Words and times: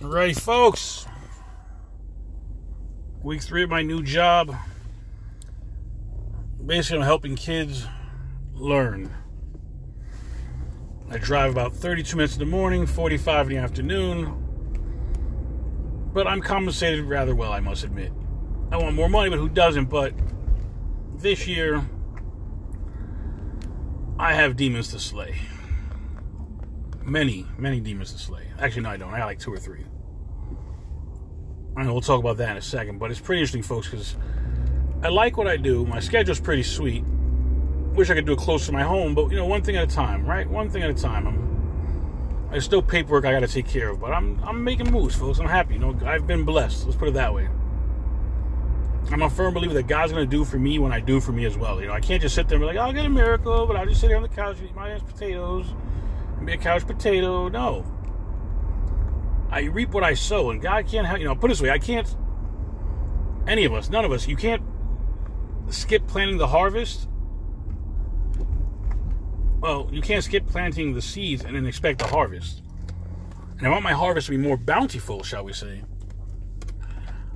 Alrighty, 0.00 0.38
folks. 0.38 1.06
Week 3.22 3.40
three 3.40 3.62
of 3.62 3.70
my 3.70 3.80
new 3.80 4.02
job. 4.02 4.54
Basically, 6.64 6.98
I'm 6.98 7.04
helping 7.04 7.34
kids 7.34 7.86
learn. 8.52 9.10
I 11.08 11.16
drive 11.16 11.50
about 11.50 11.72
32 11.72 12.14
minutes 12.14 12.34
in 12.34 12.40
the 12.40 12.44
morning, 12.44 12.84
45 12.84 13.46
in 13.46 13.56
the 13.56 13.62
afternoon. 13.62 14.34
But 16.12 16.26
I'm 16.26 16.42
compensated 16.42 17.06
rather 17.06 17.34
well, 17.34 17.52
I 17.52 17.60
must 17.60 17.82
admit. 17.82 18.12
I 18.70 18.76
want 18.76 18.94
more 18.94 19.08
money, 19.08 19.30
but 19.30 19.38
who 19.38 19.48
doesn't? 19.48 19.86
But 19.86 20.12
this 21.16 21.46
year, 21.46 21.88
I 24.18 24.34
have 24.34 24.56
demons 24.56 24.88
to 24.88 24.98
slay. 24.98 25.36
Many, 27.06 27.46
many 27.56 27.78
demons 27.78 28.12
to 28.12 28.18
slay. 28.18 28.48
Actually, 28.58 28.82
no, 28.82 28.90
I 28.90 28.96
don't. 28.96 29.14
I 29.14 29.18
got 29.18 29.26
like 29.26 29.38
two 29.38 29.52
or 29.52 29.58
three. 29.58 29.84
And 31.76 31.92
we'll 31.92 32.00
talk 32.00 32.18
about 32.18 32.36
that 32.38 32.50
in 32.50 32.56
a 32.56 32.62
second. 32.62 32.98
But 32.98 33.12
it's 33.12 33.20
pretty 33.20 33.42
interesting, 33.42 33.62
folks, 33.62 33.88
because 33.88 34.16
I 35.04 35.08
like 35.08 35.36
what 35.36 35.46
I 35.46 35.56
do. 35.56 35.86
My 35.86 36.00
schedule's 36.00 36.40
pretty 36.40 36.64
sweet. 36.64 37.04
Wish 37.94 38.10
I 38.10 38.14
could 38.14 38.26
do 38.26 38.32
it 38.32 38.38
close 38.38 38.66
to 38.66 38.72
my 38.72 38.82
home, 38.82 39.14
but 39.14 39.30
you 39.30 39.36
know, 39.36 39.46
one 39.46 39.62
thing 39.62 39.76
at 39.76 39.84
a 39.84 39.94
time, 39.94 40.26
right? 40.26 40.50
One 40.50 40.68
thing 40.68 40.82
at 40.82 40.90
a 40.90 40.94
time. 40.94 41.28
I'm, 41.28 42.48
there's 42.50 42.64
still 42.64 42.82
paperwork 42.82 43.24
I 43.24 43.30
got 43.30 43.40
to 43.40 43.48
take 43.48 43.68
care 43.68 43.90
of, 43.90 44.00
but 44.00 44.12
I'm 44.12 44.42
I'm 44.42 44.64
making 44.64 44.90
moves, 44.90 45.14
folks. 45.14 45.38
I'm 45.38 45.46
happy. 45.46 45.74
You 45.74 45.80
know, 45.80 45.98
I've 46.04 46.26
been 46.26 46.44
blessed. 46.44 46.86
Let's 46.86 46.96
put 46.96 47.06
it 47.08 47.14
that 47.14 47.32
way. 47.32 47.48
I'm 49.12 49.22
a 49.22 49.30
firm 49.30 49.54
believer 49.54 49.74
that 49.74 49.86
God's 49.86 50.10
gonna 50.10 50.26
do 50.26 50.44
for 50.44 50.58
me 50.58 50.80
when 50.80 50.90
I 50.90 50.98
do 50.98 51.20
for 51.20 51.30
me 51.30 51.44
as 51.44 51.56
well. 51.56 51.80
You 51.80 51.86
know, 51.86 51.92
I 51.92 52.00
can't 52.00 52.20
just 52.20 52.34
sit 52.34 52.48
there 52.48 52.56
and 52.56 52.62
be 52.62 52.66
like, 52.66 52.76
oh, 52.76 52.88
I'll 52.88 52.92
get 52.92 53.06
a 53.06 53.08
miracle, 53.08 53.64
but 53.64 53.76
I'll 53.76 53.86
just 53.86 54.00
sit 54.00 54.08
here 54.08 54.16
on 54.16 54.24
the 54.24 54.28
couch 54.28 54.58
and 54.58 54.68
eat 54.68 54.74
my 54.74 54.90
ass 54.90 55.02
potatoes 55.02 55.66
be 56.44 56.52
a 56.52 56.58
couch 56.58 56.86
potato. 56.86 57.48
No. 57.48 57.84
I 59.50 59.62
reap 59.62 59.90
what 59.90 60.04
I 60.04 60.14
sow, 60.14 60.50
and 60.50 60.60
God 60.60 60.86
can't 60.86 61.06
help 61.06 61.20
you 61.20 61.24
know, 61.24 61.34
put 61.34 61.48
this 61.48 61.60
way, 61.60 61.70
I 61.70 61.78
can't 61.78 62.14
any 63.46 63.64
of 63.64 63.72
us, 63.72 63.88
none 63.88 64.04
of 64.04 64.12
us, 64.12 64.26
you 64.26 64.36
can't 64.36 64.62
skip 65.68 66.06
planting 66.06 66.36
the 66.36 66.48
harvest. 66.48 67.08
Well, 69.60 69.88
you 69.92 70.02
can't 70.02 70.22
skip 70.22 70.46
planting 70.46 70.94
the 70.94 71.02
seeds 71.02 71.44
and 71.44 71.54
then 71.54 71.66
expect 71.66 72.00
the 72.00 72.06
harvest. 72.06 72.62
And 73.58 73.66
I 73.66 73.70
want 73.70 73.82
my 73.82 73.92
harvest 73.92 74.26
to 74.26 74.32
be 74.32 74.36
more 74.36 74.56
bountiful, 74.56 75.22
shall 75.22 75.44
we 75.44 75.52
say. 75.52 75.82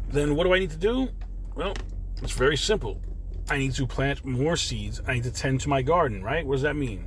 Then 0.09 0.35
what 0.35 0.45
do 0.45 0.53
I 0.53 0.59
need 0.59 0.71
to 0.71 0.77
do? 0.77 1.09
Well, 1.55 1.75
it's 2.23 2.33
very 2.33 2.57
simple. 2.57 3.01
I 3.49 3.59
need 3.59 3.75
to 3.75 3.87
plant 3.87 4.25
more 4.25 4.57
seeds. 4.57 5.01
I 5.07 5.15
need 5.15 5.25
to 5.25 5.33
tend 5.33 5.61
to 5.63 5.69
my 5.69 5.83
garden, 5.83 6.23
right? 6.23 6.45
What 6.45 6.55
does 6.55 6.63
that 6.63 6.77
mean? 6.77 7.07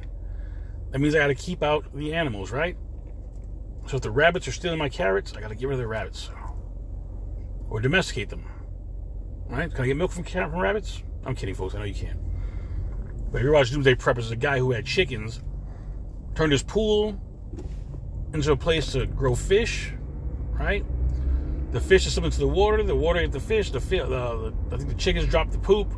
That 0.93 0.99
means 0.99 1.15
I 1.15 1.17
got 1.17 1.27
to 1.27 1.35
keep 1.35 1.63
out 1.63 1.85
the 1.95 2.13
animals, 2.13 2.51
right? 2.51 2.77
So 3.87 3.95
if 3.95 4.03
the 4.03 4.11
rabbits 4.11 4.47
are 4.47 4.51
stealing 4.51 4.77
my 4.77 4.89
carrots, 4.89 5.33
I 5.35 5.41
got 5.41 5.47
to 5.47 5.55
get 5.55 5.67
rid 5.67 5.73
of 5.73 5.79
the 5.79 5.87
rabbits 5.87 6.29
or 7.67 7.81
domesticate 7.81 8.29
them. 8.29 8.45
Right? 9.47 9.73
Can 9.73 9.83
I 9.83 9.87
get 9.87 9.97
milk 9.97 10.11
from, 10.11 10.23
from 10.23 10.55
rabbits? 10.55 11.01
I'm 11.25 11.33
kidding, 11.33 11.55
folks. 11.55 11.73
I 11.73 11.79
know 11.79 11.85
you 11.85 11.95
can. 11.95 12.19
But 13.31 13.39
if 13.39 13.45
you 13.45 13.51
watch 13.51 13.71
Doomsday 13.71 13.95
Preppers, 13.95 14.29
a 14.29 14.35
guy 14.35 14.59
who 14.59 14.71
had 14.71 14.85
chickens, 14.85 15.41
turned 16.35 16.51
his 16.51 16.61
pool 16.61 17.19
into 18.31 18.51
a 18.51 18.55
place 18.55 18.91
to 18.91 19.07
grow 19.07 19.33
fish, 19.33 19.91
right? 20.51 20.85
The 21.71 21.79
fish 21.79 22.05
is 22.05 22.13
something 22.13 22.31
to 22.31 22.39
the 22.39 22.47
water. 22.47 22.83
The 22.83 22.95
water 22.95 23.19
ate 23.19 23.31
the 23.31 23.39
fish. 23.39 23.71
The, 23.71 23.81
fi- 23.81 23.97
the, 23.97 24.05
the 24.07 24.53
I 24.71 24.77
think 24.77 24.89
the 24.89 24.95
chickens 24.95 25.25
dropped 25.25 25.53
the 25.53 25.57
poop. 25.57 25.91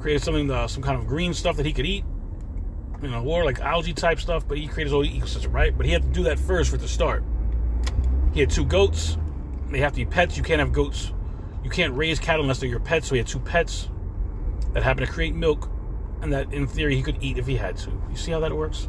Created 0.00 0.22
something, 0.22 0.50
uh, 0.50 0.68
some 0.68 0.82
kind 0.82 0.98
of 0.98 1.06
green 1.06 1.34
stuff 1.34 1.56
that 1.58 1.66
he 1.66 1.74
could 1.74 1.84
eat. 1.84 2.06
You 3.04 3.10
know, 3.10 3.22
water 3.22 3.44
like 3.44 3.60
algae 3.60 3.92
type 3.92 4.18
stuff. 4.18 4.48
But 4.48 4.58
he 4.58 4.66
created 4.66 4.90
his 4.90 4.94
own 4.94 5.04
ecosystem, 5.04 5.52
right? 5.52 5.76
But 5.76 5.86
he 5.86 5.92
had 5.92 6.02
to 6.02 6.08
do 6.08 6.22
that 6.24 6.38
first 6.38 6.70
for 6.70 6.76
the 6.76 6.88
start. 6.88 7.22
He 8.32 8.40
had 8.40 8.50
two 8.50 8.64
goats. 8.64 9.18
They 9.68 9.78
have 9.80 9.92
to 9.92 9.96
be 9.96 10.06
pets. 10.06 10.36
You 10.36 10.42
can't 10.42 10.60
have 10.60 10.72
goats. 10.72 11.12
You 11.62 11.70
can't 11.70 11.94
raise 11.94 12.18
cattle 12.18 12.42
unless 12.42 12.60
they're 12.60 12.68
your 12.68 12.80
pets. 12.80 13.08
So 13.08 13.14
he 13.14 13.18
had 13.18 13.26
two 13.26 13.40
pets 13.40 13.88
that 14.72 14.82
happen 14.82 15.06
to 15.06 15.10
create 15.12 15.34
milk, 15.34 15.70
and 16.20 16.32
that 16.32 16.52
in 16.52 16.66
theory 16.66 16.96
he 16.96 17.02
could 17.02 17.18
eat 17.20 17.38
if 17.38 17.46
he 17.46 17.56
had 17.56 17.76
to. 17.78 17.90
You 18.10 18.16
see 18.16 18.32
how 18.32 18.40
that 18.40 18.54
works? 18.54 18.88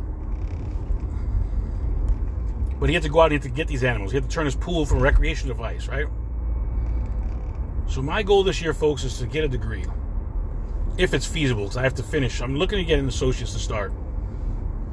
But 2.79 2.89
he 2.89 2.93
had 2.93 3.03
to 3.03 3.09
go 3.09 3.21
out 3.21 3.31
and 3.31 3.33
he 3.33 3.35
had 3.35 3.43
to 3.43 3.49
get 3.49 3.67
these 3.67 3.83
animals. 3.83 4.11
He 4.11 4.17
had 4.17 4.23
to 4.23 4.29
turn 4.29 4.45
his 4.45 4.55
pool 4.55 4.85
from 4.85 4.97
a 4.97 5.01
recreation 5.01 5.47
device, 5.47 5.87
right? 5.87 6.07
So 7.87 8.01
my 8.01 8.23
goal 8.23 8.43
this 8.43 8.61
year, 8.61 8.73
folks, 8.73 9.03
is 9.03 9.17
to 9.19 9.27
get 9.27 9.43
a 9.43 9.47
degree. 9.47 9.85
If 10.97 11.13
it's 11.13 11.25
feasible, 11.25 11.63
because 11.63 11.77
I 11.77 11.83
have 11.83 11.95
to 11.95 12.03
finish. 12.03 12.41
I'm 12.41 12.55
looking 12.55 12.77
to 12.77 12.83
get 12.83 12.99
an 12.99 13.07
associate's 13.07 13.53
to 13.53 13.59
start. 13.59 13.93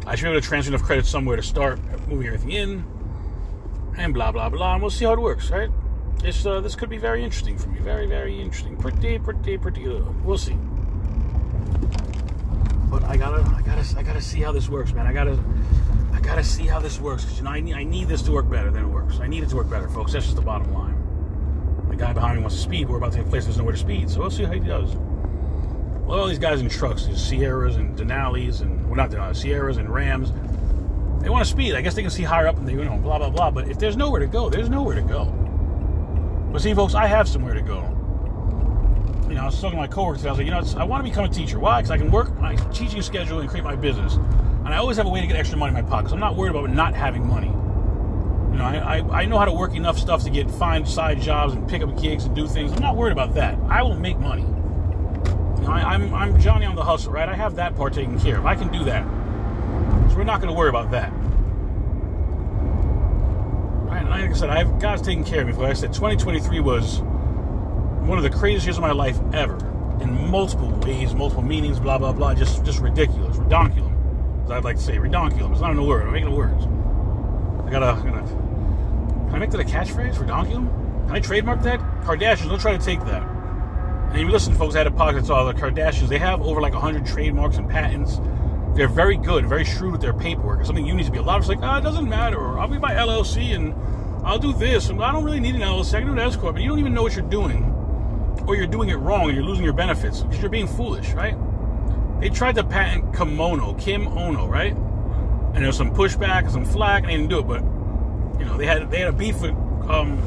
I 0.07 0.17
should 0.17 0.25
be 0.25 0.31
able 0.31 0.41
to 0.41 0.47
transfer 0.47 0.71
enough 0.73 0.83
credits 0.83 1.09
somewhere 1.09 1.37
to 1.37 1.43
start 1.43 1.79
moving 2.09 2.27
everything 2.27 2.51
in, 2.51 2.85
and 3.97 4.13
blah 4.13 4.33
blah 4.33 4.49
blah. 4.49 4.75
And 4.75 4.83
we'll 4.83 4.91
see 4.91 5.05
how 5.05 5.13
it 5.13 5.21
works, 5.21 5.51
right? 5.51 5.71
This 6.19 6.45
uh, 6.45 6.61
this 6.61 6.75
could 6.75 6.91
be 6.91 6.99
very 6.99 7.25
interesting 7.25 7.57
for 7.57 7.69
me. 7.69 7.79
Very 7.81 8.07
very 8.07 8.41
interesting. 8.41 8.77
Pretty 8.77 9.19
pretty 9.19 9.59
pretty 9.59 9.83
good. 9.83 10.25
We'll 10.25 10.39
see. 10.39 10.57
But 12.91 13.05
I 13.05 13.17
gotta 13.17 13.43
I 13.57 13.63
gotta 13.63 13.99
I 13.99 14.03
gotta 14.03 14.21
see 14.21 14.41
how 14.41 14.53
this 14.53 14.69
works, 14.69 14.93
man. 14.93 15.07
I 15.07 15.13
gotta 15.13 15.39
I 16.13 16.21
gotta 16.21 16.45
see 16.45 16.67
how 16.67 16.79
this 16.79 17.01
works 17.01 17.25
because 17.25 17.39
you 17.39 17.45
know 17.45 17.51
I 17.51 17.61
need 17.61 17.75
I 17.75 17.85
need 17.85 18.09
this 18.09 18.23
to 18.23 18.33
work 18.33 18.51
better 18.51 18.71
than 18.71 18.85
it 18.85 18.89
works. 18.89 19.21
I 19.21 19.29
need 19.29 19.43
it 19.43 19.49
to 19.51 19.57
work 19.57 19.71
better, 19.71 19.89
folks. 19.89 20.13
That's 20.13 20.27
just 20.27 20.37
the 20.37 20.43
bottom 20.43 20.73
line. 20.75 20.99
The 21.89 21.97
guy 21.97 22.13
behind 22.13 22.37
me 22.37 22.43
wants 22.43 22.57
to 22.57 22.63
speed. 22.63 22.89
We're 22.89 22.99
about 22.99 23.13
to 23.13 23.19
take 23.19 23.29
place. 23.29 23.45
There's 23.45 23.59
nowhere 23.59 23.73
to 23.73 23.79
speed, 23.79 24.11
so 24.11 24.21
we'll 24.21 24.31
see 24.31 24.45
how 24.45 24.53
he 24.53 24.61
does. 24.61 24.97
All 26.13 26.29
these 26.29 26.39
guys 26.39 26.61
in 26.61 26.69
trucks, 26.69 27.07
these 27.07 27.21
Sierras 27.21 27.77
and 27.77 27.97
Denali's 27.99 28.61
and 28.61 28.85
well, 28.87 28.97
not 28.97 29.11
Denali, 29.11 29.35
Sierras 29.35 29.79
and 29.79 29.89
Rams. 29.89 30.31
They 31.23 31.31
want 31.31 31.43
to 31.43 31.51
speed. 31.51 31.75
I 31.75 31.81
guess 31.81 31.95
they 31.95 32.03
can 32.03 32.11
see 32.11 32.23
higher 32.23 32.47
up 32.47 32.59
and 32.59 32.69
they, 32.69 32.73
you 32.73 32.85
know, 32.85 32.99
blah 32.99 33.17
blah 33.17 33.31
blah. 33.31 33.51
But 33.51 33.69
if 33.69 33.79
there's 33.79 33.97
nowhere 33.97 34.21
to 34.21 34.27
go, 34.27 34.51
there's 34.51 34.69
nowhere 34.69 34.95
to 34.95 35.01
go. 35.01 35.25
But 36.53 36.61
see, 36.61 36.75
folks, 36.75 36.95
I 36.95 37.07
have 37.07 37.27
somewhere 37.27 37.55
to 37.55 37.63
go. 37.63 37.81
You 39.27 39.37
know, 39.37 39.43
I 39.43 39.47
was 39.47 39.55
talking 39.55 39.71
to 39.71 39.77
my 39.79 39.87
coworkers. 39.87 40.27
I 40.27 40.29
was 40.29 40.39
like, 40.39 40.45
you 40.45 40.51
know, 40.51 40.63
I 40.77 40.85
want 40.85 41.03
to 41.03 41.11
become 41.11 41.25
a 41.25 41.29
teacher. 41.29 41.59
Why? 41.59 41.81
Because 41.81 41.91
I 41.91 41.97
can 41.97 42.11
work 42.11 42.39
my 42.39 42.57
teaching 42.75 43.01
schedule 43.01 43.41
and 43.41 43.49
create 43.49 43.65
my 43.65 43.75
business. 43.75 44.17
And 44.17 44.69
I 44.69 44.77
always 44.77 44.99
have 44.99 45.07
a 45.07 45.09
way 45.09 45.23
to 45.23 45.27
get 45.27 45.37
extra 45.37 45.57
money 45.57 45.75
in 45.75 45.83
my 45.83 45.89
pocket. 45.89 46.13
I'm 46.13 46.21
not 46.21 46.37
worried 46.37 46.51
about 46.51 46.69
not 46.69 46.95
having 46.95 47.27
money. 47.27 47.47
You 47.47 48.59
know, 48.59 48.65
I, 48.65 48.99
I, 48.99 49.23
I 49.23 49.25
know 49.25 49.39
how 49.39 49.47
to 49.47 49.53
work 49.53 49.75
enough 49.75 49.99
stuff 49.99 50.25
to 50.25 50.31
get 50.31 50.51
find 50.51 50.87
side 50.87 51.23
jobs 51.23 51.55
and 51.55 51.67
pick 51.67 51.81
up 51.81 51.99
gigs 51.99 52.27
and 52.27 52.37
do 52.37 52.47
things. 52.47 52.71
I'm 52.73 52.83
not 52.83 52.97
worried 52.97 53.13
about 53.13 53.35
that. 53.37 53.59
I 53.71 53.83
will 53.83 53.97
make 53.97 54.19
money. 54.19 54.45
I, 55.67 55.95
I'm 55.95 56.15
I'm 56.15 56.41
Johnny 56.41 56.67
on 56.67 56.75
the 56.75 56.85
hustle, 56.85 57.13
right? 57.13 57.29
I 57.29 57.35
have 57.35 57.57
that 57.57 57.77
part 57.77 57.93
taken 57.93 58.19
care 58.19 58.39
of. 58.39 58.47
I 58.47 58.55
can 58.55 58.71
do 58.73 58.85
that. 58.85 59.05
So 60.11 60.17
we're 60.17 60.25
not 60.25 60.41
going 60.41 60.53
to 60.53 60.59
worry 60.59 60.69
about 60.69 60.91
that. 60.91 61.11
Right, 63.89 64.05
like 64.09 64.31
I 64.31 64.33
said, 64.33 64.51
I 64.51 64.59
have 64.59 64.81
God's 64.81 65.03
taking 65.03 65.25
care 65.25 65.43
of 65.43 65.47
me. 65.47 65.53
Like 65.53 65.71
I 65.71 65.73
said, 65.75 65.93
2023 65.93 66.61
was 66.61 67.01
one 67.01 68.19
of 68.19 68.25
the 68.25 68.31
craziest 68.31 68.67
years 68.67 68.77
of 68.77 68.83
my 68.83 68.93
life 68.93 69.19
ever, 69.33 69.57
in 70.01 70.31
multiple 70.31 70.71
ways, 70.81 71.15
multiple 71.15 71.43
meanings, 71.43 71.79
blah 71.79 71.99
blah 71.99 72.13
blah. 72.13 72.35
Just 72.35 72.65
just 72.65 72.81
ridiculous, 72.81 73.37
redonkulum, 73.37 74.45
as 74.45 74.51
I'd 74.51 74.65
like 74.65 74.77
to 74.77 74.83
say, 74.83 74.97
redonkulum. 74.97 75.53
It's 75.53 75.61
not 75.61 75.77
a 75.77 75.83
word. 75.83 76.07
I'm 76.07 76.13
making 76.13 76.31
the 76.31 76.37
words. 76.37 76.65
I 77.67 77.71
gotta, 77.71 78.03
gotta. 78.03 78.23
Can 78.23 79.35
I 79.35 79.39
make 79.39 79.51
that 79.51 79.61
a 79.61 79.65
catchphrase? 79.65 80.15
Redonkulum? 80.15 81.07
Can 81.07 81.17
I 81.17 81.21
trademark 81.21 81.63
that? 81.63 81.81
Kardashians, 82.03 82.49
don't 82.49 82.61
try 82.61 82.77
to 82.77 82.85
take 82.85 83.01
that. 83.07 83.32
And 84.13 84.21
you 84.21 84.29
listen, 84.29 84.53
folks, 84.53 84.75
had 84.75 84.87
a 84.87 84.91
podcast 84.91 85.31
all 85.31 85.47
the 85.47 85.55
Kardashians. 85.55 86.09
They 86.09 86.19
have 86.19 86.43
over 86.43 86.61
like 86.61 86.75
100 86.75 87.07
trademarks 87.07 87.57
and 87.57 87.67
patents. 87.67 88.21
They're 88.75 88.87
very 88.87 89.17
good, 89.17 89.47
very 89.47 89.65
shrewd 89.65 89.93
with 89.93 90.03
their 90.03 90.13
paperwork. 90.13 90.59
It's 90.59 90.69
something 90.69 90.85
you 90.85 90.93
need 90.93 91.07
to 91.07 91.11
be. 91.11 91.17
A 91.17 91.23
lot 91.23 91.41
of 91.41 91.49
like, 91.49 91.61
ah, 91.63 91.77
oh, 91.77 91.79
it 91.79 91.81
doesn't 91.81 92.07
matter. 92.07 92.37
Or 92.37 92.59
I'll 92.59 92.69
be 92.69 92.77
my 92.77 92.93
LLC 92.93 93.55
and 93.55 93.75
I'll 94.23 94.39
do 94.39 94.53
this. 94.53 94.91
And 94.91 95.03
I 95.03 95.13
don't 95.13 95.25
really 95.25 95.41
need 95.41 95.55
an 95.55 95.63
LLC. 95.63 95.95
I 95.95 95.99
can 96.01 96.09
do 96.09 96.13
an 96.13 96.19
S 96.19 96.37
corp. 96.37 96.57
But 96.57 96.63
you 96.63 96.69
don't 96.69 96.79
even 96.79 96.93
know 96.93 97.03
what 97.03 97.17
you're 97.17 97.25
doing, 97.25 97.65
or 98.47 98.55
you're 98.55 98.67
doing 98.67 98.91
it 98.91 98.97
wrong, 98.97 99.29
and 99.29 99.35
you're 99.35 99.47
losing 99.47 99.65
your 99.65 99.73
benefits 99.73 100.21
because 100.21 100.43
you're 100.43 100.51
being 100.51 100.69
foolish, 100.69 101.13
right? 101.13 101.35
They 102.21 102.29
tried 102.29 102.57
to 102.57 102.65
patent 102.65 103.17
kimono, 103.17 103.73
Kim 103.81 104.07
Ono, 104.09 104.47
right? 104.47 104.75
And 104.75 105.57
there 105.57 105.69
was 105.69 105.77
some 105.79 105.91
pushback, 105.91 106.51
some 106.51 106.67
flack, 106.67 107.05
and 107.05 107.13
they 107.13 107.17
didn't 107.17 107.31
do 107.31 107.39
it. 107.39 107.49
But 107.49 107.63
you 108.39 108.45
know, 108.45 108.59
they 108.59 108.67
had 108.67 108.91
they 108.91 108.99
had 108.99 109.09
a 109.09 109.13
beef 109.13 109.41
with 109.41 109.53
um, 109.89 110.21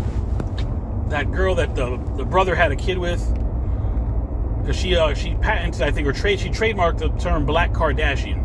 that 1.10 1.32
girl 1.32 1.54
that 1.54 1.76
the 1.76 1.98
the 2.18 2.26
brother 2.26 2.56
had 2.56 2.72
a 2.72 2.76
kid 2.76 2.98
with 2.98 3.22
because 4.66 4.82
she 4.82 4.96
uh, 4.96 5.14
she 5.14 5.36
patented, 5.36 5.84
I 5.84 5.92
think, 5.92 6.08
or 6.08 6.14
trade 6.14 6.40
she 6.40 6.50
trademarked 6.50 6.98
the 6.98 7.10
term 7.20 7.46
Black 7.46 7.72
Kardashian. 7.72 8.42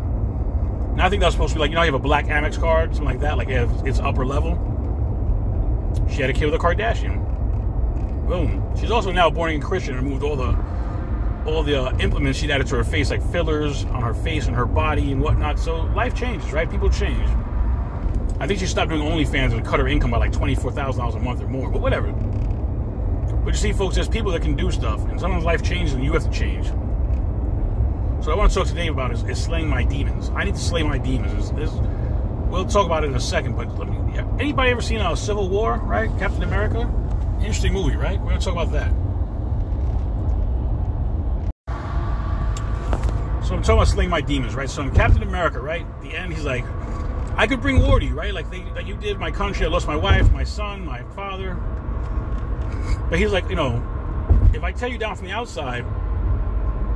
Now 0.95 1.05
I 1.05 1.09
think 1.09 1.21
that's 1.21 1.33
supposed 1.33 1.53
to 1.53 1.55
be 1.55 1.61
like 1.61 1.71
you 1.71 1.75
know 1.75 1.81
you 1.81 1.91
have 1.91 1.99
a 1.99 2.03
black 2.03 2.25
Amex 2.25 2.59
card, 2.59 2.91
something 2.91 3.05
like 3.05 3.19
that, 3.21 3.37
like 3.37 3.49
it's 3.49 3.99
upper 3.99 4.25
level. 4.25 4.55
She 6.09 6.21
had 6.21 6.29
a 6.29 6.33
kid 6.33 6.45
with 6.45 6.53
a 6.53 6.59
Kardashian. 6.59 7.27
Boom. 8.27 8.63
She's 8.79 8.91
also 8.91 9.11
now 9.11 9.29
born 9.29 9.49
again 9.49 9.61
Christian 9.61 9.95
and 9.95 10.03
removed 10.03 10.23
all 10.23 10.35
the 10.35 10.57
all 11.45 11.63
the 11.63 11.81
uh, 11.81 11.97
implements 11.97 12.37
she'd 12.37 12.51
added 12.51 12.67
to 12.67 12.75
her 12.75 12.83
face, 12.83 13.09
like 13.09 13.23
fillers 13.31 13.85
on 13.85 14.03
her 14.03 14.13
face 14.13 14.45
and 14.45 14.55
her 14.55 14.67
body 14.67 15.11
and 15.11 15.21
whatnot. 15.21 15.57
So 15.57 15.81
life 15.95 16.13
changes, 16.13 16.51
right? 16.53 16.69
People 16.69 16.89
change. 16.91 17.27
I 18.39 18.45
think 18.45 18.59
she 18.59 18.67
stopped 18.67 18.89
doing 18.89 19.01
OnlyFans 19.01 19.53
and 19.53 19.65
cut 19.65 19.79
her 19.79 19.87
income 19.87 20.11
by 20.11 20.17
like 20.17 20.31
twenty 20.31 20.53
four 20.53 20.71
thousand 20.71 20.99
dollars 20.99 21.15
a 21.15 21.19
month 21.19 21.41
or 21.41 21.47
more. 21.47 21.69
But 21.71 21.81
whatever. 21.81 22.13
But 23.43 23.53
you 23.53 23.59
see, 23.59 23.73
folks, 23.73 23.95
there's 23.95 24.07
people 24.07 24.31
that 24.31 24.41
can 24.41 24.55
do 24.55 24.69
stuff, 24.71 24.99
and 25.09 25.19
sometimes 25.19 25.43
life 25.43 25.63
changes 25.63 25.93
and 25.95 26.03
you 26.03 26.13
have 26.13 26.23
to 26.23 26.29
change. 26.31 26.67
So 28.23 28.31
I 28.31 28.35
want 28.35 28.51
to 28.51 28.57
talk 28.57 28.67
today 28.67 28.87
about 28.87 29.11
is, 29.11 29.23
is 29.23 29.41
slaying 29.43 29.67
my 29.67 29.83
demons. 29.83 30.29
I 30.35 30.43
need 30.43 30.53
to 30.53 30.61
slay 30.61 30.83
my 30.83 30.99
demons. 30.99 31.33
It's, 31.49 31.59
it's, 31.59 31.71
we'll 32.51 32.65
talk 32.65 32.85
about 32.85 33.03
it 33.03 33.07
in 33.07 33.15
a 33.15 33.19
second, 33.19 33.55
but 33.55 33.75
let 33.79 33.89
me 33.89 33.97
Yeah. 34.13 34.27
anybody 34.39 34.69
ever 34.69 34.81
seen 34.81 35.01
a 35.01 35.17
Civil 35.17 35.49
War? 35.49 35.77
Right, 35.77 36.09
Captain 36.19 36.43
America. 36.43 36.81
Interesting 37.39 37.73
movie, 37.73 37.95
right? 37.95 38.19
We're 38.19 38.29
gonna 38.29 38.41
talk 38.41 38.53
about 38.53 38.71
that. 38.73 38.91
So 43.43 43.55
I'm 43.55 43.63
talking 43.63 43.73
about 43.79 43.87
slaying 43.87 44.11
my 44.11 44.21
demons, 44.21 44.53
right? 44.53 44.69
So 44.69 44.83
in 44.83 44.91
Captain 44.91 45.23
America, 45.23 45.59
right? 45.59 45.85
The 46.03 46.15
end, 46.15 46.31
he's 46.31 46.45
like, 46.45 46.63
I 47.35 47.47
could 47.47 47.59
bring 47.59 47.81
war 47.81 47.99
to 47.99 48.05
you, 48.05 48.13
right? 48.13 48.33
Like 48.33 48.51
they, 48.51 48.61
like 48.75 48.85
you 48.85 48.95
did 48.95 49.17
my 49.17 49.31
country. 49.31 49.65
I 49.65 49.69
lost 49.69 49.87
my 49.87 49.95
wife, 49.95 50.31
my 50.31 50.43
son, 50.43 50.85
my 50.85 51.01
father. 51.15 51.57
But 53.11 53.19
he's 53.19 53.33
like, 53.33 53.49
you 53.49 53.57
know, 53.57 53.83
if 54.53 54.63
I 54.63 54.71
tear 54.71 54.87
you 54.87 54.97
down 54.97 55.17
from 55.17 55.27
the 55.27 55.33
outside, 55.33 55.85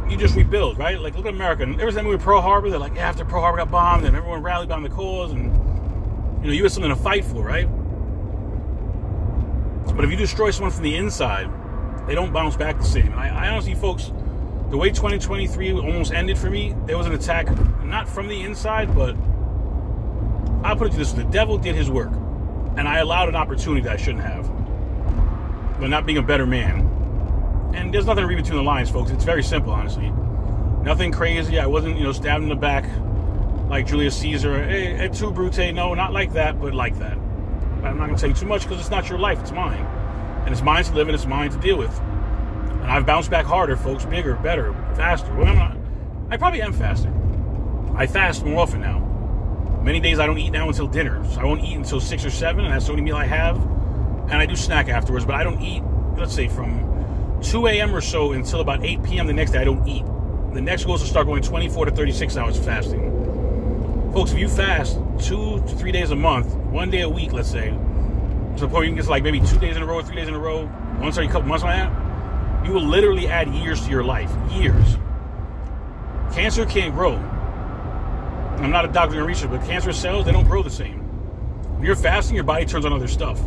you 0.10 0.16
just 0.16 0.34
rebuild, 0.34 0.78
right? 0.78 0.98
Like 0.98 1.14
look 1.16 1.26
at 1.26 1.34
America. 1.34 1.64
And 1.64 1.78
there 1.78 1.86
was 1.86 1.96
that 1.96 2.06
movie 2.06 2.24
Pearl 2.24 2.40
Harbor. 2.40 2.70
They're 2.70 2.80
like, 2.80 2.96
yeah, 2.96 3.10
after 3.10 3.26
Pearl 3.26 3.42
Harbor 3.42 3.58
got 3.58 3.70
bombed, 3.70 4.06
and 4.06 4.16
everyone 4.16 4.42
rallied 4.42 4.70
behind 4.70 4.86
the 4.86 4.90
cause, 4.90 5.34
and 5.34 5.54
you 6.42 6.48
know, 6.48 6.54
you 6.54 6.64
had 6.64 6.72
something 6.72 6.90
to 6.90 6.96
fight 6.96 7.26
for, 7.26 7.44
right? 7.44 7.68
But 9.94 10.06
if 10.06 10.12
you 10.12 10.16
destroy 10.16 10.52
someone 10.52 10.72
from 10.72 10.84
the 10.84 10.96
inside, 10.96 11.50
they 12.08 12.16
don't 12.16 12.32
bounce 12.32 12.56
back 12.56 12.78
the 12.78 12.86
same. 12.86 13.12
And 13.12 13.20
I, 13.20 13.48
I 13.48 13.50
honestly, 13.50 13.76
folks, 13.76 14.14
the 14.70 14.78
way 14.78 14.92
2023 14.92 15.74
almost 15.74 16.14
ended 16.14 16.38
for 16.38 16.50
me, 16.50 16.74
there 16.86 16.98
was 16.98 17.08
an 17.08 17.14
attack 17.14 17.50
not 17.84 18.08
from 18.08 18.30
the 18.30 18.42
inside, 18.42 18.96
but 18.96 19.18
I'll 20.64 20.78
put 20.78 20.88
it 20.88 20.92
to 20.92 20.98
this: 20.98 21.12
the 21.12 21.26
devil 21.26 21.58
did 21.58 21.76
his 21.76 21.92
work, 21.92 22.14
and 22.78 22.88
I 22.88 23.00
allowed 23.00 23.28
an 23.28 23.36
opportunity 23.36 23.82
that 23.82 23.92
I 23.92 23.98
shouldn't 23.98 24.24
have, 24.24 24.50
but 25.80 25.90
not 25.90 26.06
being 26.06 26.18
a 26.18 26.24
better 26.24 26.46
man. 26.46 27.72
And 27.76 27.94
there's 27.94 28.06
nothing 28.06 28.24
to 28.24 28.28
read 28.28 28.38
between 28.38 28.58
the 28.58 28.64
lines, 28.64 28.90
folks. 28.90 29.12
It's 29.12 29.24
very 29.24 29.44
simple, 29.44 29.74
honestly. 29.74 30.12
Nothing 30.84 31.12
crazy. 31.12 31.60
I 31.60 31.66
wasn't, 31.66 31.98
you 31.98 32.04
know, 32.04 32.12
stabbed 32.12 32.44
in 32.44 32.50
the 32.50 32.56
back 32.56 32.86
like 33.70 33.88
Julius 33.88 34.18
Caesar. 34.20 34.54
Eh, 34.56 34.60
eh, 34.60 34.68
hey, 34.68 35.06
et 35.06 35.14
tu, 35.14 35.32
Brute? 35.32 35.74
No, 35.74 35.94
not 35.94 36.14
like 36.14 36.34
that, 36.34 36.60
but 36.62 36.74
like 36.74 36.98
that. 37.00 37.18
But 37.82 37.88
I'm 37.90 37.98
not 37.98 38.06
going 38.06 38.16
to 38.16 38.22
tell 38.22 38.30
you 38.30 38.36
too 38.36 38.46
much 38.46 38.64
because 38.64 38.80
it's 38.80 38.90
not 38.92 39.10
your 39.10 39.20
life, 39.20 39.40
it's 39.42 39.52
mine. 39.52 39.86
And 40.46 40.54
it's 40.54 40.62
mine 40.62 40.84
to 40.84 40.94
live 40.94 41.08
and 41.08 41.16
it's 41.16 41.26
mine 41.26 41.52
to 41.52 41.58
deal 41.58 41.78
with. 41.78 42.00
And 42.00 42.86
I've 42.86 43.06
bounced 43.06 43.30
back 43.30 43.46
harder, 43.46 43.76
folks, 43.76 44.06
bigger, 44.06 44.36
better, 44.36 44.74
faster. 44.96 45.34
Well, 45.36 45.48
I'm 45.48 45.56
not, 45.56 45.78
I 46.30 46.38
probably 46.38 46.62
am 46.62 46.72
faster. 46.72 47.12
I 47.96 48.06
fast 48.08 48.46
more 48.46 48.62
often 48.62 48.82
now. 48.82 49.00
Many 49.84 50.00
days 50.00 50.20
I 50.20 50.26
don't 50.28 50.38
eat 50.38 50.52
now 50.52 50.68
until 50.68 50.88
dinner. 50.88 51.26
So 51.32 51.42
I 51.42 51.46
won't 51.46 51.64
eat 51.64 51.76
until 51.76 52.00
6 52.00 52.26
or 52.26 52.30
7, 52.30 52.64
and 52.64 52.74
that's 52.74 52.86
the 52.86 52.92
only 52.92 53.04
meal 53.04 53.16
I 53.16 53.26
have. 53.26 53.58
And 54.30 54.34
I 54.34 54.46
do 54.46 54.56
snack 54.56 54.90
afterwards, 54.90 55.26
but 55.26 55.36
I 55.36 55.44
don't 55.44 55.62
eat, 55.62 55.84
let's 56.18 56.34
say, 56.34 56.48
from 56.48 57.40
2 57.44 57.68
a.m. 57.68 57.96
or 57.96 58.02
so 58.02 58.32
until 58.32 58.60
about 58.60 58.84
8 58.84 59.04
p.m. 59.04 59.28
the 59.28 59.34
next 59.34 59.52
day. 59.52 59.60
I 59.60 59.64
don't 59.64 59.88
eat. 59.88 60.06
The 60.54 60.62
next 60.62 60.86
goal 60.86 60.96
is 60.96 61.02
to 61.02 61.08
start 61.08 61.28
going 61.28 61.44
24 61.44 61.86
to 61.86 61.92
36 61.92 62.38
hours 62.38 62.58
fasting. 62.58 63.12
Folks, 64.14 64.32
if 64.32 64.40
you 64.40 64.48
fast 64.48 64.98
two 65.20 65.60
to 65.60 65.76
three 65.76 65.92
days 65.92 66.12
a 66.12 66.16
month, 66.16 66.56
one 66.56 66.90
day 66.90 67.02
a 67.02 67.10
week, 67.10 67.34
let's 67.34 67.52
say, 67.52 67.70
to 67.70 68.62
the 68.62 68.68
point 68.68 68.86
you 68.86 68.92
can 68.92 68.96
get 68.96 69.08
like 69.08 69.24
maybe 69.24 69.42
two 69.42 69.60
days 69.60 69.76
in 69.76 69.84
a 69.84 69.86
row, 69.86 70.02
three 70.02 70.16
days 70.16 70.30
in 70.30 70.34
a 70.34 70.40
row, 70.40 70.72
once 71.00 71.18
every 71.18 71.28
couple 71.28 71.50
months 71.50 71.64
like 71.64 71.76
that, 71.76 72.66
you 72.66 72.72
will 72.72 72.86
literally 72.86 73.28
add 73.28 73.50
years 73.50 73.82
to 73.84 73.90
your 73.90 74.04
life. 74.04 74.32
Years. 74.52 74.98
Cancer 76.34 76.66
can't 76.66 76.96
grow. 76.96 77.16
I'm 78.58 78.72
not 78.72 78.86
a 78.86 78.88
doctor 78.88 79.20
or 79.20 79.26
researcher, 79.26 79.50
but 79.50 79.66
cancer 79.68 79.92
cells, 79.92 80.26
they 80.26 80.32
don't 80.32 80.46
grow 80.46 80.64
the 80.64 80.70
same. 80.70 81.00
When 81.76 81.84
you're 81.84 81.96
fasting, 81.96 82.36
your 82.36 82.46
body 82.46 82.66
turns 82.66 82.86
on 82.86 82.94
other 82.94 83.08
stuff. 83.10 83.40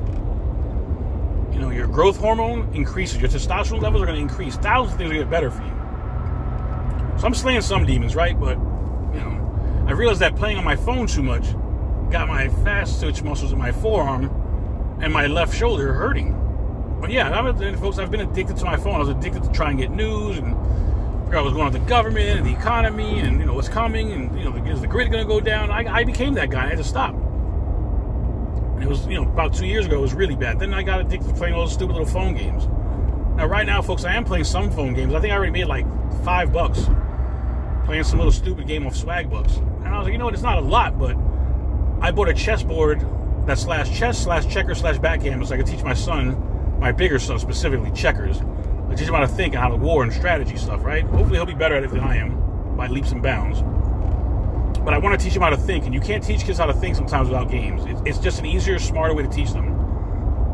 You 1.58 1.64
know, 1.64 1.70
your 1.70 1.88
growth 1.88 2.18
hormone 2.18 2.72
increases, 2.72 3.20
your 3.20 3.28
testosterone 3.28 3.82
levels 3.82 4.00
are 4.00 4.06
going 4.06 4.14
to 4.14 4.22
increase. 4.22 4.54
Thousands 4.54 4.92
of 4.92 4.98
things 4.98 5.10
are 5.10 5.14
going 5.14 5.18
to 5.18 5.24
get 5.24 5.30
better 5.30 5.50
for 5.50 5.64
you. 5.64 7.18
So 7.18 7.26
I'm 7.26 7.34
slaying 7.34 7.62
some 7.62 7.84
demons, 7.84 8.14
right? 8.14 8.38
But, 8.38 8.58
you 9.12 9.18
know, 9.18 9.84
I 9.88 9.90
realized 9.90 10.20
that 10.20 10.36
playing 10.36 10.56
on 10.56 10.62
my 10.62 10.76
phone 10.76 11.08
too 11.08 11.24
much 11.24 11.42
got 12.12 12.28
my 12.28 12.48
fast 12.62 13.00
twitch 13.00 13.24
muscles 13.24 13.50
in 13.50 13.58
my 13.58 13.72
forearm 13.72 14.30
and 15.02 15.12
my 15.12 15.26
left 15.26 15.52
shoulder 15.52 15.94
hurting. 15.94 16.96
But 17.00 17.10
yeah, 17.10 17.28
I'm, 17.28 17.76
folks, 17.78 17.98
I've 17.98 18.12
been 18.12 18.20
addicted 18.20 18.56
to 18.58 18.64
my 18.64 18.76
phone. 18.76 18.94
I 18.94 18.98
was 18.98 19.08
addicted 19.08 19.42
to 19.42 19.50
trying 19.50 19.78
to 19.78 19.82
get 19.82 19.90
news 19.90 20.38
and 20.38 20.54
out 21.34 21.42
what's 21.42 21.54
going 21.54 21.66
on 21.66 21.72
with 21.72 21.82
the 21.82 21.88
government 21.88 22.38
and 22.38 22.46
the 22.46 22.52
economy 22.52 23.18
and 23.18 23.40
you 23.40 23.44
know 23.44 23.52
what's 23.52 23.68
coming 23.68 24.12
and 24.12 24.38
you 24.38 24.44
know 24.44 24.56
is 24.64 24.80
the 24.80 24.86
grid 24.86 25.10
going 25.10 25.22
to 25.22 25.28
go 25.28 25.40
down? 25.40 25.72
I, 25.72 25.92
I 25.92 26.04
became 26.04 26.34
that 26.34 26.50
guy. 26.50 26.66
I 26.66 26.68
had 26.68 26.78
to 26.78 26.84
stop. 26.84 27.14
It 28.82 28.88
was 28.88 29.06
you 29.06 29.14
know 29.14 29.22
about 29.22 29.54
two 29.54 29.66
years 29.66 29.86
ago. 29.86 29.98
It 29.98 30.02
was 30.02 30.14
really 30.14 30.36
bad. 30.36 30.58
Then 30.58 30.74
I 30.74 30.82
got 30.82 31.00
addicted 31.00 31.28
to 31.28 31.34
playing 31.34 31.54
all 31.54 31.60
those 31.60 31.72
stupid 31.72 31.92
little 31.92 32.06
phone 32.06 32.34
games. 32.34 32.66
Now 33.36 33.46
right 33.46 33.66
now, 33.66 33.82
folks, 33.82 34.04
I 34.04 34.14
am 34.14 34.24
playing 34.24 34.44
some 34.44 34.70
phone 34.70 34.94
games. 34.94 35.14
I 35.14 35.20
think 35.20 35.32
I 35.32 35.36
already 35.36 35.52
made 35.52 35.66
like 35.66 35.86
five 36.24 36.52
bucks 36.52 36.86
playing 37.84 38.04
some 38.04 38.18
little 38.18 38.32
stupid 38.32 38.66
game 38.66 38.86
of 38.86 38.96
swag 38.96 39.30
bucks. 39.30 39.56
And 39.56 39.88
I 39.88 39.98
was 39.98 40.04
like, 40.04 40.12
you 40.12 40.18
know 40.18 40.26
what? 40.26 40.34
It's 40.34 40.42
not 40.42 40.58
a 40.58 40.62
lot, 40.62 40.98
but 40.98 41.16
I 42.00 42.10
bought 42.10 42.28
a 42.28 42.34
chessboard 42.34 43.06
that 43.46 43.58
slash 43.58 43.96
chess 43.98 44.22
slash 44.22 44.46
checker 44.52 44.74
slash 44.74 44.98
backgammon 44.98 45.46
so 45.46 45.54
I 45.54 45.56
could 45.56 45.66
teach 45.66 45.82
my 45.82 45.94
son, 45.94 46.78
my 46.78 46.92
bigger 46.92 47.18
son 47.18 47.38
specifically, 47.38 47.90
checkers 47.92 48.42
I 48.88 48.94
teach 48.94 49.08
him 49.08 49.14
how 49.14 49.20
to 49.20 49.28
think 49.28 49.54
and 49.54 49.62
how 49.62 49.68
to 49.68 49.76
war 49.76 50.02
and 50.02 50.12
strategy 50.12 50.56
stuff, 50.56 50.82
right? 50.82 51.04
Hopefully 51.04 51.36
he'll 51.36 51.46
be 51.46 51.54
better 51.54 51.76
at 51.76 51.84
it 51.84 51.90
than 51.90 52.00
I 52.00 52.16
am 52.16 52.76
by 52.76 52.86
leaps 52.86 53.12
and 53.12 53.22
bounds. 53.22 53.62
But 54.88 54.94
I 54.94 54.98
want 55.00 55.20
to 55.20 55.22
teach 55.22 55.34
them 55.34 55.42
how 55.42 55.50
to 55.50 55.56
think, 55.58 55.84
and 55.84 55.92
you 55.92 56.00
can't 56.00 56.24
teach 56.24 56.44
kids 56.44 56.56
how 56.56 56.64
to 56.64 56.72
think 56.72 56.96
sometimes 56.96 57.28
without 57.28 57.50
games. 57.50 57.82
It's 58.06 58.16
just 58.16 58.38
an 58.38 58.46
easier, 58.46 58.78
smarter 58.78 59.12
way 59.12 59.22
to 59.22 59.28
teach 59.28 59.52
them. 59.52 59.74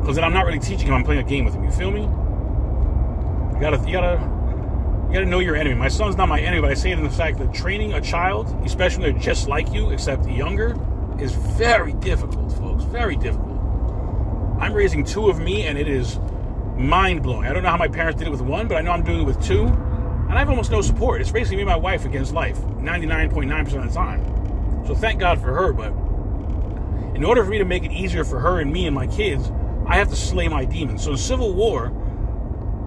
Because 0.00 0.16
then 0.16 0.24
I'm 0.24 0.32
not 0.32 0.44
really 0.44 0.58
teaching 0.58 0.86
them; 0.86 0.94
I'm 0.94 1.04
playing 1.04 1.20
a 1.20 1.28
game 1.28 1.44
with 1.44 1.54
them. 1.54 1.62
You 1.62 1.70
feel 1.70 1.92
me? 1.92 2.00
You 2.00 3.60
gotta, 3.60 3.76
you 3.86 3.92
gotta, 3.92 4.18
you 5.06 5.14
gotta 5.14 5.26
know 5.26 5.38
your 5.38 5.54
enemy. 5.54 5.76
My 5.76 5.86
son's 5.86 6.16
not 6.16 6.28
my 6.28 6.40
enemy, 6.40 6.60
but 6.60 6.72
I 6.72 6.74
say 6.74 6.90
it 6.90 6.98
in 6.98 7.04
the 7.04 7.10
fact 7.10 7.38
that 7.38 7.54
training 7.54 7.92
a 7.92 8.00
child, 8.00 8.52
especially 8.64 9.04
when 9.04 9.12
they're 9.12 9.22
just 9.22 9.46
like 9.46 9.72
you, 9.72 9.90
except 9.90 10.26
younger, 10.26 10.76
is 11.20 11.30
very 11.36 11.92
difficult, 11.92 12.50
folks. 12.54 12.82
Very 12.82 13.14
difficult. 13.14 13.60
I'm 14.58 14.72
raising 14.72 15.04
two 15.04 15.28
of 15.28 15.38
me, 15.38 15.68
and 15.68 15.78
it 15.78 15.86
is 15.86 16.18
mind 16.76 17.22
blowing. 17.22 17.46
I 17.46 17.52
don't 17.52 17.62
know 17.62 17.70
how 17.70 17.76
my 17.76 17.86
parents 17.86 18.18
did 18.18 18.26
it 18.26 18.32
with 18.32 18.40
one, 18.40 18.66
but 18.66 18.78
I 18.78 18.80
know 18.80 18.90
I'm 18.90 19.04
doing 19.04 19.20
it 19.20 19.26
with 19.26 19.40
two. 19.40 19.66
And 20.34 20.40
I 20.40 20.42
have 20.42 20.50
almost 20.50 20.72
no 20.72 20.82
support. 20.82 21.20
It's 21.20 21.30
basically 21.30 21.58
me 21.58 21.62
and 21.62 21.70
my 21.70 21.76
wife 21.76 22.04
against 22.04 22.32
life 22.34 22.58
99.9% 22.58 23.84
of 23.84 23.88
the 23.88 23.94
time. 23.94 24.84
So 24.84 24.92
thank 24.92 25.20
God 25.20 25.40
for 25.40 25.54
her. 25.54 25.72
But 25.72 25.92
in 27.14 27.22
order 27.22 27.44
for 27.44 27.50
me 27.50 27.58
to 27.58 27.64
make 27.64 27.84
it 27.84 27.92
easier 27.92 28.24
for 28.24 28.40
her 28.40 28.58
and 28.58 28.72
me 28.72 28.86
and 28.86 28.94
my 28.96 29.06
kids, 29.06 29.52
I 29.86 29.94
have 29.94 30.08
to 30.08 30.16
slay 30.16 30.48
my 30.48 30.64
demons. 30.64 31.04
So 31.04 31.12
in 31.12 31.18
Civil 31.18 31.54
War, 31.54 31.92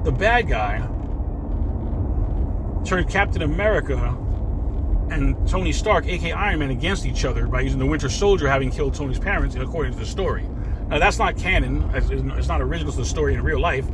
the 0.04 0.12
bad 0.12 0.50
guy 0.50 0.80
turned 2.84 3.10
Captain 3.10 3.44
America 3.44 3.96
and 5.10 5.48
Tony 5.48 5.72
Stark, 5.72 6.06
aka 6.06 6.34
Iron 6.34 6.60
Man, 6.60 6.72
against 6.72 7.06
each 7.06 7.24
other 7.24 7.48
by 7.48 7.62
using 7.62 7.80
the 7.80 7.86
Winter 7.86 8.10
Soldier 8.10 8.50
having 8.50 8.72
killed 8.72 8.94
Tony's 8.94 9.20
parents, 9.20 9.56
according 9.56 9.94
to 9.94 10.00
the 10.00 10.06
story. 10.06 10.44
Now, 10.90 11.00
that's 11.00 11.18
not 11.18 11.38
canon. 11.38 11.90
It's 11.96 12.50
not 12.50 12.62
original 12.62 12.92
to 12.92 12.98
the 12.98 13.06
story 13.06 13.36
in 13.36 13.42
real 13.42 13.62
life 13.62 13.86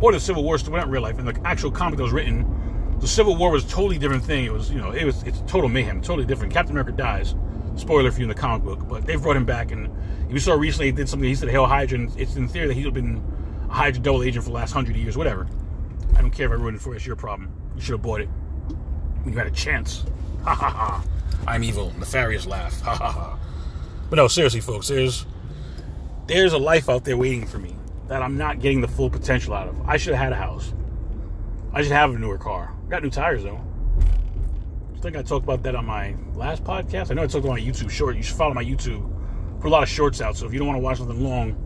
or 0.00 0.12
the 0.12 0.20
Civil 0.20 0.44
War 0.44 0.56
story, 0.56 0.78
not 0.78 0.88
real 0.88 1.02
life. 1.02 1.18
In 1.18 1.26
the 1.26 1.38
actual 1.44 1.70
comic 1.70 1.98
that 1.98 2.04
was 2.04 2.12
written, 2.12 2.70
the 3.02 3.08
Civil 3.08 3.36
War 3.36 3.50
was 3.50 3.64
a 3.64 3.68
totally 3.68 3.98
different 3.98 4.24
thing. 4.24 4.46
It 4.46 4.52
was, 4.52 4.70
you 4.70 4.78
know, 4.78 4.92
it 4.92 5.04
was 5.04 5.22
it's 5.24 5.40
total 5.46 5.68
mayhem, 5.68 6.00
totally 6.00 6.26
different. 6.26 6.54
Captain 6.54 6.72
America 6.72 6.92
dies. 6.92 7.34
Spoiler 7.76 8.10
for 8.10 8.18
you 8.18 8.24
in 8.24 8.28
the 8.28 8.34
comic 8.34 8.64
book, 8.64 8.88
but 8.88 9.06
they 9.06 9.16
brought 9.16 9.36
him 9.36 9.44
back, 9.44 9.72
and 9.72 9.90
we 10.30 10.38
saw 10.38 10.54
recently 10.54 10.86
he 10.86 10.92
did 10.92 11.08
something. 11.08 11.28
He 11.28 11.34
said 11.34 11.48
Hail 11.50 11.66
Hydra, 11.66 12.08
it's 12.16 12.36
in 12.36 12.48
theory 12.48 12.68
that 12.68 12.74
he's 12.74 12.88
been 12.90 13.22
a 13.68 13.72
Hydra 13.72 14.02
double 14.02 14.22
agent 14.22 14.44
for 14.44 14.50
the 14.50 14.56
last 14.56 14.72
hundred 14.72 14.96
years, 14.96 15.16
whatever. 15.16 15.46
I 16.14 16.20
don't 16.20 16.30
care 16.30 16.46
if 16.46 16.52
I 16.52 16.56
ruined 16.56 16.76
it 16.76 16.80
for 16.80 16.90
you. 16.90 16.96
It's 16.96 17.06
your 17.06 17.16
problem. 17.16 17.50
You 17.74 17.82
should 17.82 17.92
have 17.92 18.02
bought 18.02 18.20
it 18.20 18.28
you 19.26 19.32
had 19.32 19.46
a 19.46 19.50
chance. 19.50 20.04
Ha 20.42 20.56
ha 20.56 20.70
ha. 20.70 21.04
I'm 21.46 21.62
evil. 21.62 21.92
Nefarious 22.00 22.46
laugh. 22.46 22.80
Ha 22.80 22.96
ha 22.96 23.12
ha. 23.12 23.38
But 24.10 24.16
no, 24.16 24.26
seriously, 24.26 24.60
folks, 24.60 24.88
there's 24.88 25.24
there's 26.26 26.52
a 26.52 26.58
life 26.58 26.88
out 26.90 27.04
there 27.04 27.16
waiting 27.16 27.46
for 27.46 27.58
me 27.58 27.76
that 28.08 28.22
I'm 28.22 28.36
not 28.36 28.58
getting 28.58 28.80
the 28.80 28.88
full 28.88 29.08
potential 29.08 29.54
out 29.54 29.68
of. 29.68 29.80
I 29.88 29.98
should 29.98 30.14
have 30.14 30.20
had 30.24 30.32
a 30.32 30.36
house. 30.44 30.74
I 31.72 31.82
should 31.82 31.92
have 31.92 32.12
a 32.12 32.18
newer 32.18 32.38
car. 32.38 32.74
Got 32.92 33.02
new 33.02 33.08
tires 33.08 33.42
though. 33.42 33.58
I 34.94 35.00
think 35.00 35.16
I 35.16 35.22
talked 35.22 35.44
about 35.44 35.62
that 35.62 35.74
on 35.74 35.86
my 35.86 36.14
last 36.34 36.62
podcast. 36.62 37.10
I 37.10 37.14
know 37.14 37.22
I 37.22 37.26
talked 37.26 37.42
about 37.42 37.54
my 37.54 37.58
YouTube 37.58 37.88
short. 37.88 38.16
You 38.16 38.22
should 38.22 38.36
follow 38.36 38.52
my 38.52 38.62
YouTube. 38.62 39.10
Put 39.60 39.68
a 39.68 39.70
lot 39.70 39.82
of 39.82 39.88
shorts 39.88 40.20
out. 40.20 40.36
So 40.36 40.44
if 40.44 40.52
you 40.52 40.58
don't 40.58 40.68
want 40.68 40.76
to 40.76 40.82
watch 40.82 40.98
something 40.98 41.24
long, 41.24 41.56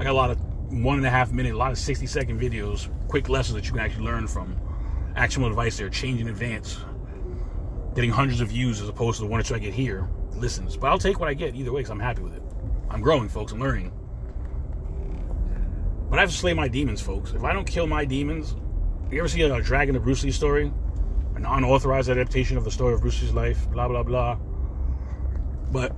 I 0.00 0.02
got 0.02 0.10
a 0.10 0.12
lot 0.12 0.32
of 0.32 0.40
one 0.72 0.96
and 0.98 1.06
a 1.06 1.10
half 1.10 1.30
minute, 1.30 1.54
a 1.54 1.56
lot 1.56 1.70
of 1.70 1.78
60 1.78 2.04
second 2.08 2.40
videos, 2.40 2.88
quick 3.06 3.28
lessons 3.28 3.54
that 3.54 3.66
you 3.66 3.70
can 3.70 3.80
actually 3.80 4.06
learn 4.06 4.26
from. 4.26 4.56
Actionable 5.14 5.50
advice 5.50 5.78
there, 5.78 5.88
change 5.88 6.20
in 6.20 6.26
advance. 6.26 6.80
Getting 7.94 8.10
hundreds 8.10 8.40
of 8.40 8.48
views 8.48 8.80
as 8.80 8.88
opposed 8.88 9.18
to 9.18 9.22
the 9.24 9.30
one 9.30 9.38
or 9.38 9.44
two 9.44 9.54
I 9.54 9.60
get 9.60 9.72
here. 9.72 10.08
Listens. 10.32 10.76
But 10.76 10.88
I'll 10.88 10.98
take 10.98 11.20
what 11.20 11.28
I 11.28 11.34
get 11.34 11.54
either 11.54 11.70
way 11.70 11.82
because 11.82 11.92
I'm 11.92 12.00
happy 12.00 12.22
with 12.22 12.34
it. 12.34 12.42
I'm 12.90 13.02
growing, 13.02 13.28
folks. 13.28 13.52
I'm 13.52 13.60
learning. 13.60 13.92
But 16.10 16.18
I 16.18 16.22
have 16.22 16.30
to 16.32 16.36
slay 16.36 16.54
my 16.54 16.66
demons, 16.66 17.00
folks. 17.00 17.34
If 17.34 17.44
I 17.44 17.52
don't 17.52 17.68
kill 17.68 17.86
my 17.86 18.04
demons, 18.04 18.56
you 19.10 19.18
ever 19.20 19.28
see 19.28 19.42
a 19.42 19.60
Dragon 19.60 19.96
of 19.96 20.02
Bruce 20.02 20.24
Lee 20.24 20.30
story? 20.30 20.72
An 21.34 21.44
unauthorized 21.44 22.08
adaptation 22.08 22.56
of 22.56 22.64
the 22.64 22.70
story 22.70 22.94
of 22.94 23.00
Bruce 23.00 23.20
Lee's 23.22 23.32
life, 23.32 23.70
blah, 23.70 23.88
blah, 23.88 24.02
blah. 24.02 24.36
But 25.70 25.94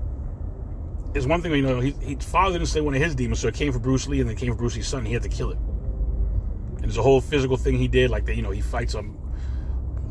there's 1.13 1.27
one 1.27 1.41
thing, 1.41 1.53
you 1.53 1.63
know, 1.63 1.81
he, 1.81 1.93
he 2.03 2.17
father 2.17 2.59
didn't 2.59 2.69
slay 2.69 2.81
one 2.81 2.95
of 2.95 3.01
his 3.01 3.15
demons, 3.15 3.41
so 3.41 3.49
it 3.49 3.55
came 3.55 3.73
for 3.73 3.79
Bruce 3.79 4.09
Lee 4.09 4.21
and 4.21 4.29
then 4.29 4.37
came 4.37 4.53
for 4.53 4.59
Bruce 4.59 4.77
Lee's 4.77 4.89
son. 4.89 5.05
He 5.05 5.13
had 5.13 5.23
to 5.23 5.29
kill 5.29 5.51
it. 5.51 5.59
And 5.59 6.85
there's 6.85 6.99
a 6.99 7.03
whole 7.03 7.21
physical 7.21 7.57
thing 7.57 7.79
he 7.79 7.89
did, 7.89 8.11
like 8.11 8.27
that, 8.27 8.37
you 8.37 8.43
know, 8.43 8.51
he 8.51 8.61
fights 8.61 8.95
a, 8.95 9.05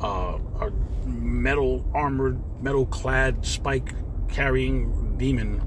uh, 0.01 0.39
a 0.61 0.71
metal 1.05 1.89
armored, 1.93 2.41
metal 2.61 2.85
clad, 2.85 3.45
spike 3.45 3.93
carrying 4.29 5.17
demon 5.17 5.61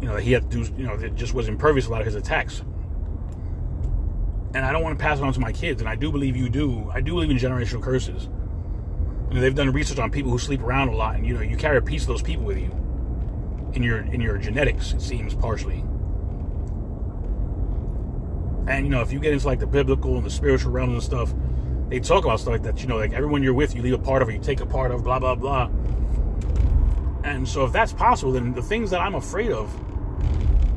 you 0.00 0.06
know, 0.06 0.16
he 0.16 0.32
had 0.32 0.50
to 0.50 0.64
do, 0.64 0.74
you 0.76 0.86
know, 0.86 0.94
it 0.94 1.14
just 1.14 1.34
was 1.34 1.48
impervious 1.48 1.86
to 1.86 1.90
a 1.90 1.92
lot 1.92 2.00
of 2.00 2.06
his 2.06 2.14
attacks. 2.14 2.62
And 4.54 4.64
I 4.64 4.72
don't 4.72 4.82
want 4.82 4.98
to 4.98 5.02
pass 5.02 5.18
it 5.18 5.24
on 5.24 5.32
to 5.32 5.40
my 5.40 5.52
kids. 5.52 5.80
And 5.80 5.88
I 5.88 5.94
do 5.94 6.10
believe 6.10 6.36
you 6.36 6.48
do. 6.48 6.90
I 6.92 7.00
do 7.00 7.12
believe 7.12 7.30
in 7.30 7.36
generational 7.36 7.82
curses. 7.82 8.28
You 9.28 9.34
know, 9.34 9.40
they've 9.40 9.54
done 9.54 9.70
research 9.72 9.98
on 9.98 10.10
people 10.10 10.30
who 10.30 10.38
sleep 10.38 10.62
around 10.62 10.88
a 10.88 10.96
lot, 10.96 11.16
and 11.16 11.26
you 11.26 11.34
know, 11.34 11.42
you 11.42 11.56
carry 11.56 11.76
a 11.76 11.82
piece 11.82 12.02
of 12.02 12.08
those 12.08 12.22
people 12.22 12.44
with 12.44 12.58
you 12.58 12.70
in 13.74 13.82
your 13.82 13.98
in 13.98 14.20
your 14.20 14.38
genetics. 14.38 14.92
It 14.92 15.02
seems 15.02 15.34
partially. 15.34 15.84
And 18.68 18.86
you 18.86 18.90
know, 18.90 19.02
if 19.02 19.12
you 19.12 19.18
get 19.18 19.32
into 19.32 19.46
like 19.46 19.60
the 19.60 19.66
biblical 19.66 20.16
and 20.16 20.24
the 20.24 20.30
spiritual 20.30 20.72
realms 20.72 20.92
and 20.94 21.02
stuff, 21.02 21.34
they 21.88 22.00
talk 22.00 22.24
about 22.24 22.40
stuff 22.40 22.52
like 22.52 22.62
that. 22.62 22.80
You 22.80 22.86
know, 22.86 22.96
like 22.96 23.12
everyone 23.12 23.42
you're 23.42 23.54
with, 23.54 23.74
you 23.74 23.82
leave 23.82 23.94
a 23.94 23.98
part 23.98 24.22
of, 24.22 24.28
it, 24.28 24.34
you 24.34 24.40
take 24.40 24.60
a 24.60 24.66
part 24.66 24.90
of, 24.90 25.04
blah 25.04 25.18
blah 25.18 25.34
blah. 25.34 25.70
And 27.24 27.46
so, 27.46 27.64
if 27.64 27.72
that's 27.72 27.92
possible, 27.92 28.32
then 28.32 28.54
the 28.54 28.62
things 28.62 28.90
that 28.90 29.00
I'm 29.00 29.14
afraid 29.14 29.52
of, 29.52 29.74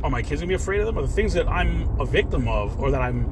are 0.03 0.09
my 0.09 0.21
kids 0.21 0.41
gonna 0.41 0.49
be 0.49 0.55
afraid 0.55 0.81
of 0.81 0.87
them? 0.87 0.97
Are 0.97 1.03
the 1.03 1.07
things 1.07 1.33
that 1.33 1.47
I'm 1.47 1.87
a 1.99 2.05
victim 2.05 2.47
of, 2.47 2.79
or 2.81 2.91
that 2.91 3.01
I'm, 3.01 3.29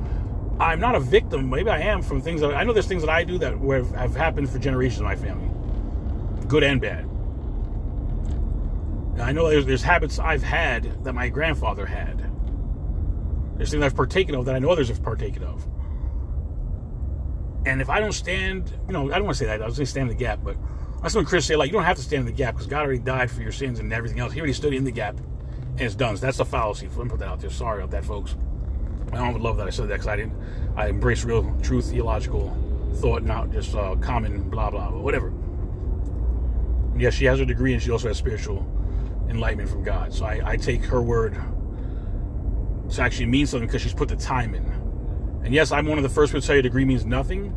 I'm 0.59 0.79
not 0.79 0.95
a 0.95 0.99
victim. 0.99 1.49
Maybe 1.49 1.69
I 1.69 1.79
am 1.79 2.01
from 2.01 2.21
things 2.21 2.41
that 2.41 2.53
I 2.53 2.63
know. 2.63 2.73
There's 2.73 2.87
things 2.87 3.01
that 3.03 3.09
I 3.09 3.23
do 3.23 3.37
that 3.37 3.57
have, 3.57 3.91
have 3.91 4.15
happened 4.15 4.49
for 4.49 4.59
generations 4.59 4.99
in 4.99 5.05
my 5.05 5.15
family, 5.15 5.49
good 6.47 6.63
and 6.63 6.81
bad. 6.81 7.05
And 9.13 9.21
I 9.21 9.31
know 9.31 9.49
there's, 9.49 9.65
there's 9.65 9.83
habits 9.83 10.19
I've 10.19 10.43
had 10.43 11.03
that 11.03 11.13
my 11.13 11.29
grandfather 11.29 11.85
had. 11.85 12.29
There's 13.55 13.71
things 13.71 13.83
I've 13.83 13.95
partaken 13.95 14.35
of 14.35 14.45
that 14.45 14.55
I 14.55 14.59
know 14.59 14.69
others 14.69 14.89
have 14.89 15.01
partaken 15.01 15.43
of. 15.43 15.65
And 17.65 17.81
if 17.81 17.89
I 17.89 17.99
don't 17.99 18.13
stand, 18.13 18.73
you 18.87 18.93
know, 18.93 19.11
I 19.11 19.15
don't 19.15 19.25
want 19.25 19.37
to 19.37 19.39
say 19.39 19.45
that. 19.45 19.61
I 19.61 19.65
was 19.65 19.77
going 19.77 19.85
to 19.85 19.91
stand 19.91 20.09
in 20.09 20.17
the 20.17 20.23
gap, 20.23 20.39
but 20.43 20.57
that's 21.01 21.15
when 21.15 21.25
Chris 21.25 21.45
say, 21.45 21.55
like, 21.55 21.67
you 21.67 21.73
don't 21.73 21.83
have 21.83 21.97
to 21.97 22.03
stand 22.03 22.21
in 22.21 22.25
the 22.25 22.31
gap 22.31 22.55
because 22.55 22.67
God 22.67 22.85
already 22.85 22.99
died 22.99 23.29
for 23.31 23.41
your 23.41 23.51
sins 23.51 23.79
and 23.79 23.91
everything 23.93 24.19
else. 24.19 24.33
He 24.33 24.39
already 24.39 24.53
stood 24.53 24.73
in 24.73 24.83
the 24.83 24.91
gap 24.91 25.17
and 25.17 25.81
it's 25.81 25.95
done. 25.95 26.17
So 26.17 26.25
that's 26.25 26.39
a 26.39 26.45
fallacy. 26.45 26.87
Let 26.87 27.05
me 27.05 27.09
put 27.09 27.19
that 27.19 27.27
out 27.27 27.39
there. 27.39 27.49
Sorry 27.49 27.81
about 27.81 27.91
that, 27.91 28.05
folks. 28.05 28.35
I 29.13 29.17
don't 29.17 29.33
would 29.33 29.41
love 29.41 29.57
that 29.57 29.67
I 29.67 29.69
said 29.69 29.87
that 29.89 29.95
because 29.95 30.07
I 30.07 30.15
didn't. 30.15 30.33
I 30.75 30.87
embrace 30.87 31.23
real, 31.23 31.55
true 31.61 31.81
theological 31.81 32.55
thought, 32.95 33.23
not 33.23 33.51
just 33.51 33.75
uh, 33.75 33.95
common 33.95 34.49
blah 34.49 34.69
blah, 34.69 34.91
but 34.91 35.01
whatever. 35.01 35.33
Yes, 36.97 37.13
she 37.13 37.25
has 37.25 37.39
her 37.39 37.45
degree 37.45 37.73
and 37.73 37.81
she 37.81 37.91
also 37.91 38.07
has 38.07 38.17
spiritual 38.17 38.65
enlightenment 39.29 39.69
from 39.69 39.83
God. 39.83 40.13
So 40.13 40.25
I, 40.25 40.41
I 40.43 40.57
take 40.57 40.83
her 40.85 41.01
word 41.01 41.37
to 42.91 43.01
actually 43.01 43.27
mean 43.27 43.45
something 43.45 43.67
because 43.67 43.81
she's 43.81 43.93
put 43.93 44.09
the 44.09 44.15
time 44.15 44.53
in. 44.55 44.65
And 45.43 45.53
yes, 45.53 45.71
I'm 45.71 45.85
one 45.85 45.97
of 45.97 46.03
the 46.03 46.09
first 46.09 46.33
to 46.33 46.41
tell 46.41 46.55
you 46.55 46.59
a 46.59 46.63
degree 46.63 46.85
means 46.85 47.05
nothing. 47.05 47.55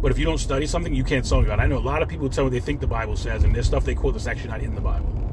But 0.00 0.12
if 0.12 0.18
you 0.18 0.24
don't 0.24 0.38
study 0.38 0.66
something, 0.66 0.94
you 0.94 1.04
can't 1.04 1.26
tell 1.26 1.40
me 1.40 1.46
about 1.46 1.58
it. 1.58 1.62
I 1.62 1.66
know 1.66 1.78
a 1.78 1.80
lot 1.80 2.02
of 2.02 2.08
people 2.08 2.28
tell 2.28 2.44
me 2.44 2.50
they 2.50 2.60
think 2.60 2.80
the 2.80 2.86
Bible 2.86 3.16
says, 3.16 3.44
and 3.44 3.54
there's 3.54 3.66
stuff 3.66 3.84
they 3.84 3.94
quote 3.94 4.14
that's 4.14 4.26
actually 4.26 4.50
not 4.50 4.60
in 4.60 4.74
the 4.74 4.80
Bible. 4.80 5.25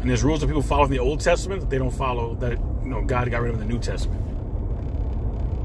And 0.00 0.08
there's 0.08 0.24
rules 0.24 0.40
that 0.40 0.46
people 0.46 0.62
follow 0.62 0.84
in 0.84 0.90
the 0.90 0.98
Old 0.98 1.20
Testament 1.20 1.60
that 1.60 1.68
they 1.68 1.78
don't 1.78 1.90
follow 1.90 2.34
that 2.36 2.58
you 2.82 2.88
know 2.88 3.02
God 3.04 3.30
got 3.30 3.42
rid 3.42 3.54
of 3.54 3.60
in 3.60 3.68
the 3.68 3.72
New 3.72 3.78
Testament. 3.80 4.20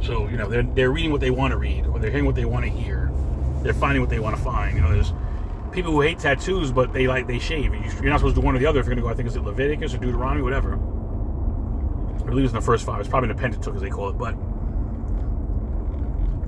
So 0.03 0.27
you 0.27 0.37
know 0.37 0.49
they're 0.49 0.63
they're 0.63 0.91
reading 0.91 1.11
what 1.11 1.21
they 1.21 1.31
want 1.31 1.51
to 1.51 1.57
read, 1.57 1.85
or 1.87 1.99
they're 1.99 2.11
hearing 2.11 2.25
what 2.25 2.35
they 2.35 2.45
want 2.45 2.65
to 2.65 2.71
hear. 2.71 3.11
They're 3.63 3.73
finding 3.73 4.01
what 4.01 4.09
they 4.09 4.19
want 4.19 4.35
to 4.35 4.41
find. 4.41 4.75
You 4.75 4.81
know, 4.81 4.91
there's 4.91 5.13
people 5.71 5.91
who 5.93 6.01
hate 6.01 6.19
tattoos, 6.19 6.71
but 6.71 6.91
they 6.91 7.07
like 7.07 7.27
they 7.27 7.39
shave. 7.39 7.73
You're 7.73 8.09
not 8.09 8.19
supposed 8.19 8.35
to 8.35 8.41
do 8.41 8.45
one 8.45 8.55
or 8.55 8.59
the 8.59 8.65
other 8.65 8.79
if 8.81 8.85
you're 8.85 8.95
going 8.95 9.03
to 9.03 9.07
go. 9.07 9.09
I 9.09 9.13
think 9.13 9.27
it's 9.27 9.37
Leviticus 9.37 9.93
or 9.93 9.97
Deuteronomy, 9.97 10.41
whatever. 10.41 10.73
I 10.73 12.27
believe 12.27 12.45
it's 12.45 12.53
in 12.53 12.59
the 12.59 12.65
first 12.65 12.85
five. 12.85 12.99
It's 12.99 13.09
probably 13.09 13.29
in 13.29 13.35
the 13.35 13.41
Pentateuch 13.41 13.75
as 13.75 13.81
they 13.81 13.89
call 13.89 14.09
it, 14.09 14.17
but. 14.17 14.35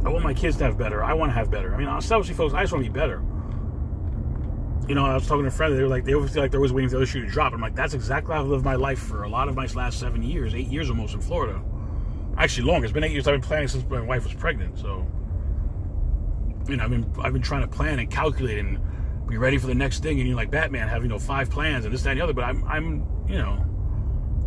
I 0.06 0.10
want 0.10 0.24
my 0.24 0.34
kids 0.34 0.56
to 0.58 0.64
have 0.64 0.78
better. 0.78 1.04
I 1.04 1.14
want 1.14 1.32
to 1.32 1.34
have 1.34 1.52
better. 1.52 1.76
I 1.76 1.78
mean, 1.78 2.02
selfishly, 2.02 2.34
folks, 2.34 2.54
I 2.54 2.62
just 2.62 2.72
want 2.72 2.86
to 2.86 2.90
be 2.90 2.98
better. 2.98 3.22
You 4.88 4.96
know, 4.96 5.06
I 5.06 5.16
was 5.16 5.28
talking 5.28 5.44
to 5.44 5.50
a 5.50 5.52
friend. 5.52 5.78
They 5.78 5.82
were 5.82 5.90
like, 5.90 6.06
they 6.06 6.14
always 6.14 6.32
feel 6.32 6.42
like 6.42 6.52
they're 6.52 6.60
always 6.60 6.72
waiting 6.72 6.90
for 6.90 6.96
the 6.96 6.98
other 7.00 7.06
shoe 7.06 7.22
to 7.22 7.28
drop. 7.28 7.54
I'm 7.54 7.60
like, 7.60 7.76
that's 7.76 7.94
exactly 7.94 8.34
how 8.34 8.42
I've 8.42 8.48
lived 8.48 8.64
my 8.64 8.76
life 8.76 9.00
for 9.00 9.24
a 9.24 9.30
lot 9.30 9.50
of 9.50 9.56
my 9.56 9.66
last 9.76 10.00
seven 10.00 10.24
years, 10.24 10.56
eight 10.56 10.68
years 10.68 10.90
almost 10.90 11.14
in 11.14 11.20
Florida. 11.20 11.62
Actually, 12.38 12.68
longer. 12.68 12.86
It's 12.86 12.94
been 12.94 13.04
eight 13.04 13.12
years. 13.12 13.28
I've 13.28 13.34
been 13.34 13.42
planning 13.42 13.68
since 13.68 13.84
my 13.90 14.00
wife 14.00 14.24
was 14.24 14.34
pregnant. 14.34 14.78
So, 14.78 15.06
you 16.70 16.78
know, 16.78 16.86
I've 16.86 16.90
been 16.90 17.12
I've 17.20 17.34
been 17.34 17.42
trying 17.42 17.62
to 17.62 17.68
plan 17.68 18.00
and 18.00 18.10
calculate 18.10 18.60
and 18.60 18.80
be 19.28 19.38
ready 19.38 19.58
for 19.58 19.68
the 19.68 19.76
next 19.76 20.04
thing. 20.04 20.20
And 20.20 20.28
you're 20.28 20.38
like 20.38 20.52
Batman, 20.52 20.88
having 20.88 21.04
you 21.04 21.10
know 21.10 21.20
five 21.20 21.50
plans 21.50 21.84
and 21.84 21.94
this, 21.94 22.04
that, 22.04 22.12
and 22.12 22.20
the 22.20 22.24
other. 22.24 22.34
But 22.34 22.46
I'm 22.46 22.64
I'm 22.66 23.06
you 23.28 23.38
know, 23.38 23.66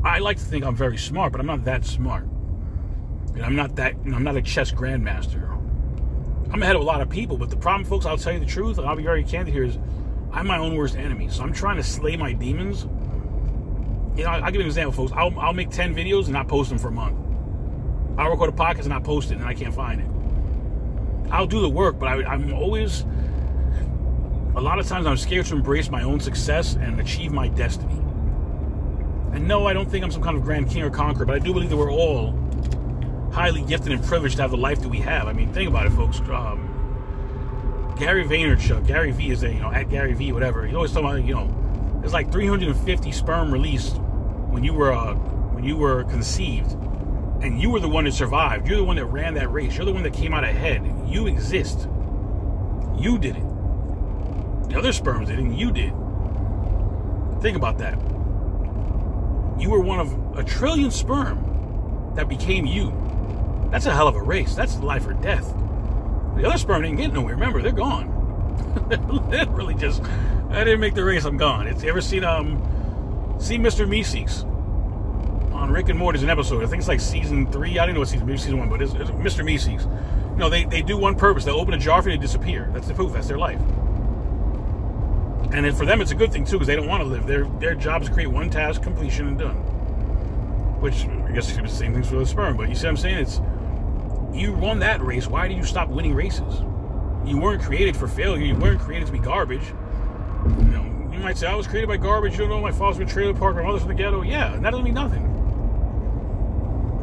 I 0.05 0.21
like 0.21 0.39
to 0.39 0.45
think 0.45 0.65
I'm 0.65 0.77
very 0.77 0.97
smart, 0.97 1.33
but 1.33 1.41
I'm 1.41 1.47
not 1.47 1.65
that 1.65 1.85
smart. 1.85 2.25
And 3.35 3.43
I'm 3.43 3.57
not 3.57 3.77
that. 3.77 3.95
You 4.05 4.13
know, 4.13 4.17
I'm 4.17 4.25
not 4.25 4.37
a 4.37 4.43
chess 4.43 4.73
grandmaster. 4.73 5.49
I'm 6.53 6.63
ahead 6.63 6.77
of 6.77 6.83
a 6.83 6.85
lot 6.85 7.01
of 7.01 7.11
people, 7.11 7.37
but 7.37 7.51
the 7.51 7.57
problem, 7.57 7.89
folks, 7.89 8.07
I'll 8.07 8.17
tell 8.17 8.33
you 8.33 8.41
the 8.41 8.47
truth, 8.47 8.79
and 8.79 8.87
I'll 8.87 8.97
be 8.97 9.05
very 9.05 9.23
candid 9.23 9.55
here, 9.55 9.63
is 9.63 9.79
I'm 10.33 10.47
my 10.47 10.59
own 10.59 10.77
worst 10.77 10.97
enemy. 10.97 11.29
So 11.29 11.43
I'm 11.43 11.53
trying 11.53 11.77
to 11.77 11.83
slay 11.83 12.17
my 12.17 12.33
demons. 12.33 12.85
You 14.17 14.25
know, 14.25 14.31
I'll, 14.31 14.45
give 14.47 14.57
you 14.57 14.61
an 14.61 14.67
example, 14.67 14.93
folks. 14.93 15.13
I'll, 15.13 15.39
I'll 15.39 15.53
make 15.53 15.71
10 15.71 15.95
videos 15.95 16.25
and 16.25 16.33
not 16.33 16.49
post 16.49 16.69
them 16.69 16.79
for 16.79 16.89
a 16.89 16.93
month. 16.93 17.17
I'll 18.19 18.31
record 18.31 18.51
a 18.51 18.53
podcast 18.53 18.81
and 18.81 18.89
not 18.89 19.05
post 19.05 19.31
it, 19.31 19.39
and 19.39 19.45
I 19.45 19.55
can't 19.55 19.75
find 19.75 20.01
it. 20.01 21.33
I'll 21.33 21.47
do 21.47 21.61
the 21.61 21.69
work, 21.69 21.99
but 21.99 22.09
I, 22.09 22.25
I'm 22.25 22.53
always, 22.53 23.05
a 24.55 24.61
lot 24.61 24.79
of 24.79 24.87
times, 24.87 25.07
I'm 25.07 25.17
scared 25.17 25.47
to 25.47 25.55
embrace 25.55 25.91
my 25.91 26.03
own 26.03 26.21
success 26.21 26.75
and 26.75 27.01
achieve 27.01 27.33
my 27.33 27.49
destiny. 27.49 27.95
And 29.33 29.47
no, 29.47 29.67
I 29.67 29.73
don't 29.73 29.89
think 29.89 30.05
I'm 30.05 30.11
some 30.11 30.23
kind 30.23 30.37
of 30.37 30.43
grand 30.43 30.71
king 30.71 30.83
or 30.83 30.91
conqueror, 30.91 31.25
but 31.25 31.37
I 31.37 31.39
do 31.39 31.53
believe 31.53 31.71
that 31.71 31.77
we're 31.77 31.93
all 31.93 32.37
highly 33.33 33.63
gifted 33.63 33.93
and 33.93 34.05
privileged 34.05 34.37
to 34.37 34.43
have 34.43 34.51
the 34.51 34.57
life 34.57 34.81
that 34.81 34.89
we 34.89 34.99
have. 34.99 35.29
I 35.29 35.33
mean, 35.33 35.53
think 35.53 35.69
about 35.69 35.87
it, 35.87 35.91
folks. 35.91 36.21
Um, 36.21 36.70
Gary 38.01 38.25
Vaynerchuk, 38.25 38.87
Gary 38.87 39.11
V 39.11 39.31
is 39.31 39.43
a, 39.43 39.53
you 39.53 39.61
know, 39.61 39.71
at 39.71 39.91
Gary 39.91 40.15
V, 40.15 40.33
whatever. 40.33 40.65
He's 40.65 40.75
always 40.75 40.91
talking 40.91 41.07
about, 41.07 41.23
you 41.23 41.35
know, 41.35 42.01
there's 42.01 42.15
like 42.15 42.33
350 42.33 43.13
sperm 43.13 43.53
released 43.53 43.99
when 44.49 44.65
you 44.65 44.73
were 44.73 44.91
uh, 44.91 45.13
when 45.15 45.65
you 45.65 45.77
were 45.77 46.05
conceived, 46.05 46.73
and 47.43 47.61
you 47.61 47.69
were 47.69 47.79
the 47.79 47.91
one 47.91 48.05
that 48.05 48.15
survived. 48.15 48.67
You're 48.67 48.79
the 48.79 48.85
one 48.85 48.97
that 48.97 49.05
ran 49.05 49.35
that 49.35 49.53
race. 49.53 49.77
You're 49.77 49.85
the 49.85 49.93
one 49.93 50.03
that 50.05 50.15
came 50.15 50.33
out 50.33 50.45
ahead. 50.45 50.83
You 51.07 51.27
exist. 51.27 51.91
You 52.99 53.19
did 53.19 53.37
it. 53.37 54.69
The 54.71 54.79
other 54.79 54.95
sperms 54.95 55.29
didn't. 55.29 55.53
you 55.53 55.71
did. 55.71 55.93
Think 57.43 57.59
about 57.59 57.77
that. 57.79 58.01
You 59.61 59.69
were 59.69 59.81
one 59.81 60.01
of 60.01 60.39
a 60.39 60.43
trillion 60.43 60.91
sperm 60.91 62.13
that 62.17 62.31
became 62.31 62.65
you. 62.65 62.95
That's 63.71 63.85
a 63.85 63.95
hell 63.95 64.09
of 64.09 64.17
a 64.17 64.23
race. 64.23 64.55
That's 64.55 64.79
life 64.79 65.07
or 65.07 65.13
death. 65.13 65.55
The 66.41 66.49
other 66.49 66.57
sperm 66.57 66.83
didn't 66.83 66.97
get 66.97 67.13
nowhere. 67.13 67.35
Remember, 67.35 67.61
they're 67.61 67.71
gone. 67.71 68.17
Literally 69.31 69.75
just, 69.75 70.03
I 70.49 70.65
didn't 70.65 70.81
make 70.81 70.95
the 70.95 71.05
race. 71.05 71.27
I'm 71.27 71.37
gone. 71.37 71.67
It's, 71.67 71.85
ever 71.85 72.01
seen 72.01 72.25
um, 72.25 72.57
see 73.39 73.59
Mr. 73.59 73.87
Meeseeks 73.87 74.45
on 75.53 75.71
Rick 75.71 75.91
and 75.91 75.99
Morty's 75.99 76.23
an 76.23 76.31
episode? 76.31 76.65
I 76.65 76.67
think 76.67 76.79
it's 76.79 76.89
like 76.89 77.01
season 77.01 77.53
three. 77.53 77.79
I 77.79 77.85
don't 77.85 77.95
know 77.95 78.01
what 78.01 78.09
season, 78.09 78.27
maybe 78.27 78.39
season 78.39 78.59
one, 78.59 78.71
but 78.71 78.81
it's, 78.81 78.95
it's 78.95 79.11
Mr. 79.11 79.45
Meeseeks. 79.45 79.85
You 80.33 80.37
know, 80.39 80.49
they, 80.49 80.65
they 80.65 80.81
do 80.81 80.97
one 80.97 81.15
purpose. 81.15 81.45
They'll 81.45 81.61
open 81.61 81.75
a 81.75 81.79
jar 81.79 82.01
for 82.01 82.09
you 82.09 82.17
to 82.17 82.23
disappear. 82.23 82.71
That's 82.73 82.89
the 82.89 82.95
proof. 82.95 83.13
That's 83.13 83.29
their 83.29 83.39
life. 83.39 83.61
And 85.53 85.67
then 85.67 85.75
for 85.75 85.85
them, 85.85 86.01
it's 86.01 86.13
a 86.13 86.15
good 86.15 86.33
thing 86.33 86.47
too 86.47 86.53
because 86.53 86.69
they 86.69 86.77
don't 86.77 86.89
want 86.89 87.03
to 87.03 87.09
live. 87.09 87.27
Their 87.27 87.45
their 87.45 87.75
job 87.75 88.01
is 88.01 88.09
create 88.09 88.29
one 88.29 88.49
task, 88.49 88.83
completion, 88.83 89.27
and 89.29 89.39
done. 89.39 89.57
Which 90.81 91.05
I 91.05 91.33
guess 91.33 91.51
it's 91.51 91.61
the 91.61 91.69
same 91.69 91.93
things 91.93 92.09
for 92.09 92.17
the 92.17 92.25
sperm. 92.25 92.57
But 92.57 92.71
you 92.71 92.75
see 92.75 92.87
what 92.87 92.91
I'm 92.91 92.97
saying? 92.97 93.19
It's 93.19 93.41
you 94.33 94.53
won 94.53 94.79
that 94.81 95.01
race. 95.03 95.27
Why 95.27 95.49
do 95.49 95.55
you 95.55 95.65
stop 95.65 95.89
winning 95.89 96.15
races? 96.15 96.63
You 97.25 97.39
weren't 97.39 97.63
created 97.63 97.97
for 97.97 98.09
failure. 98.09 98.45
You 98.45 98.55
weren't 98.55 98.81
created 98.81 99.07
to 99.07 99.13
be 99.13 99.19
garbage. 99.19 99.67
You 100.45 100.65
know, 100.65 101.11
you 101.13 101.19
might 101.19 101.37
say, 101.37 101.47
I 101.47 101.55
was 101.55 101.67
created 101.67 101.89
by 101.89 101.97
garbage. 101.97 102.39
You 102.39 102.49
know, 102.49 102.61
my 102.61 102.73
father's 102.73 102.99
been 102.99 103.09
trailer 103.09 103.35
park, 103.35 103.57
my 103.57 103.63
mother's 103.63 103.83
from 103.83 103.89
the 103.89 103.95
ghetto. 103.95 104.23
Yeah, 104.23 104.57
that 104.57 104.71
doesn't 104.71 104.85
mean 104.85 104.95
nothing. 104.95 105.27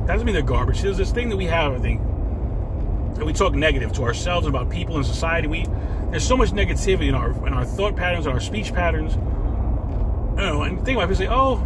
That 0.05 0.13
doesn't 0.13 0.25
mean 0.25 0.33
they're 0.33 0.41
garbage. 0.41 0.81
There's 0.81 0.97
this 0.97 1.11
thing 1.11 1.29
that 1.29 1.37
we 1.37 1.45
have, 1.45 1.73
I 1.73 1.79
think, 1.79 2.01
that 3.15 3.25
we 3.25 3.33
talk 3.33 3.53
negative 3.53 3.91
to 3.93 4.03
ourselves 4.03 4.47
about 4.47 4.69
people 4.69 4.97
in 4.97 5.03
society. 5.03 5.47
We 5.47 5.65
there's 6.11 6.25
so 6.25 6.37
much 6.37 6.51
negativity 6.51 7.09
in 7.09 7.15
our 7.15 7.31
in 7.45 7.53
our 7.53 7.65
thought 7.65 7.95
patterns, 7.95 8.25
in 8.25 8.31
our 8.31 8.39
speech 8.39 8.73
patterns. 8.73 9.15
You 9.15 10.43
know, 10.43 10.61
and 10.63 10.83
think 10.85 10.97
about 10.97 11.09
people 11.09 11.15
say, 11.15 11.27
oh, 11.29 11.57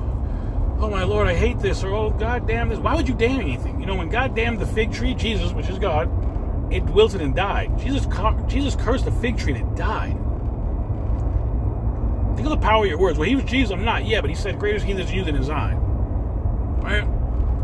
oh 0.82 0.90
my 0.90 1.04
Lord, 1.04 1.28
I 1.28 1.36
hate 1.36 1.60
this, 1.60 1.84
or 1.84 1.94
oh 1.94 2.10
God 2.10 2.48
damn 2.48 2.70
this. 2.70 2.80
Why 2.80 2.96
would 2.96 3.08
you 3.08 3.14
damn 3.14 3.40
anything? 3.40 3.80
You 3.80 3.86
know, 3.86 3.96
when 3.96 4.10
God 4.10 4.36
damned 4.36 4.60
the 4.60 4.66
fig 4.66 4.92
tree, 4.92 5.14
Jesus, 5.14 5.54
which 5.54 5.70
is 5.70 5.78
God, 5.78 6.10
it 6.74 6.84
wilted 6.86 7.22
and 7.22 7.36
died. 7.36 7.78
Jesus, 7.80 8.08
Jesus 8.48 8.76
cursed 8.76 9.06
the 9.06 9.12
fig 9.12 9.38
tree 9.38 9.54
and 9.54 9.62
it 9.62 9.76
died. 9.76 10.18
Think 12.36 12.48
of 12.48 12.60
the 12.60 12.66
power 12.66 12.84
of 12.84 12.90
your 12.90 12.98
words. 12.98 13.20
Well, 13.20 13.30
he 13.30 13.36
was 13.36 13.46
Jesus, 13.46 13.72
I'm 13.72 13.86
not. 13.86 14.06
Yeah, 14.06 14.22
but 14.22 14.30
he 14.30 14.36
said, 14.36 14.58
Greater 14.58 14.78
is 14.78 14.84
he 14.84 14.94
that's 14.94 15.12
you 15.12 15.24
than 15.24 15.36
is 15.36 15.50
I. 15.50 15.74
Right? 15.74 17.04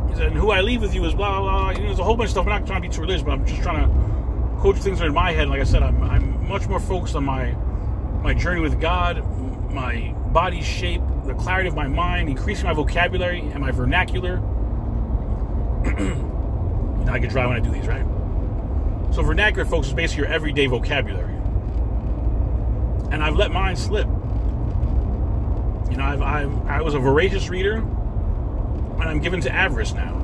He 0.10 0.16
said, 0.16 0.28
and 0.28 0.38
who 0.38 0.52
I 0.52 0.62
leave 0.62 0.82
with 0.82 0.94
you 0.94 1.04
is 1.06 1.16
blah, 1.16 1.40
blah, 1.40 1.52
blah. 1.52 1.70
You 1.72 1.80
know, 1.80 1.86
there's 1.86 2.00
a 2.00 2.04
whole 2.04 2.16
bunch 2.16 2.28
of 2.28 2.32
stuff. 2.32 2.46
I'm 2.46 2.52
not 2.52 2.68
trying 2.68 2.82
to 2.82 2.88
be 2.88 2.94
too 2.94 3.02
religious, 3.02 3.24
but 3.24 3.32
I'm 3.32 3.46
just 3.46 3.62
trying 3.62 3.88
to 3.88 4.62
coach 4.62 4.78
things 4.78 5.02
in 5.02 5.14
my 5.14 5.32
head. 5.32 5.50
Like 5.50 5.62
I 5.62 5.64
said, 5.64 5.82
I'm, 5.82 6.04
I'm 6.04 6.48
much 6.48 6.68
more 6.68 6.80
focused 6.80 7.16
on 7.16 7.26
my 7.26 7.56
my 8.22 8.34
journey 8.34 8.62
with 8.62 8.80
God, 8.80 9.24
my 9.72 10.14
body's 10.38 10.68
shape, 10.68 11.02
the 11.26 11.34
clarity 11.34 11.68
of 11.68 11.74
my 11.74 11.88
mind, 11.88 12.30
increasing 12.30 12.66
my 12.66 12.74
vocabulary 12.74 13.40
and 13.40 13.60
my 13.60 13.72
vernacular. 13.72 14.38
I 17.10 17.18
can 17.18 17.28
drive 17.28 17.50
when 17.50 17.58
I 17.58 17.60
do 17.60 17.72
these, 17.72 17.88
right? 17.88 18.06
So 19.16 19.24
vernacular, 19.24 19.66
folks, 19.66 19.88
is 19.88 19.94
basically 19.96 20.26
your 20.26 20.32
everyday 20.32 20.68
vocabulary. 20.68 21.34
And 23.12 23.24
I've 23.24 23.36
let 23.36 23.50
mine 23.50 23.76
slip. 23.76 24.06
You 24.06 25.90
You 25.90 25.98
know, 25.98 26.04
I've, 26.04 26.22
I've, 26.22 26.68
I 26.68 26.82
was 26.84 26.94
a 26.94 27.00
voracious 27.00 27.50
reader, 27.50 27.78
and 27.78 29.04
I'm 29.04 29.20
given 29.20 29.42
to 29.42 29.52
avarice 29.52 29.94
now. 29.94 30.20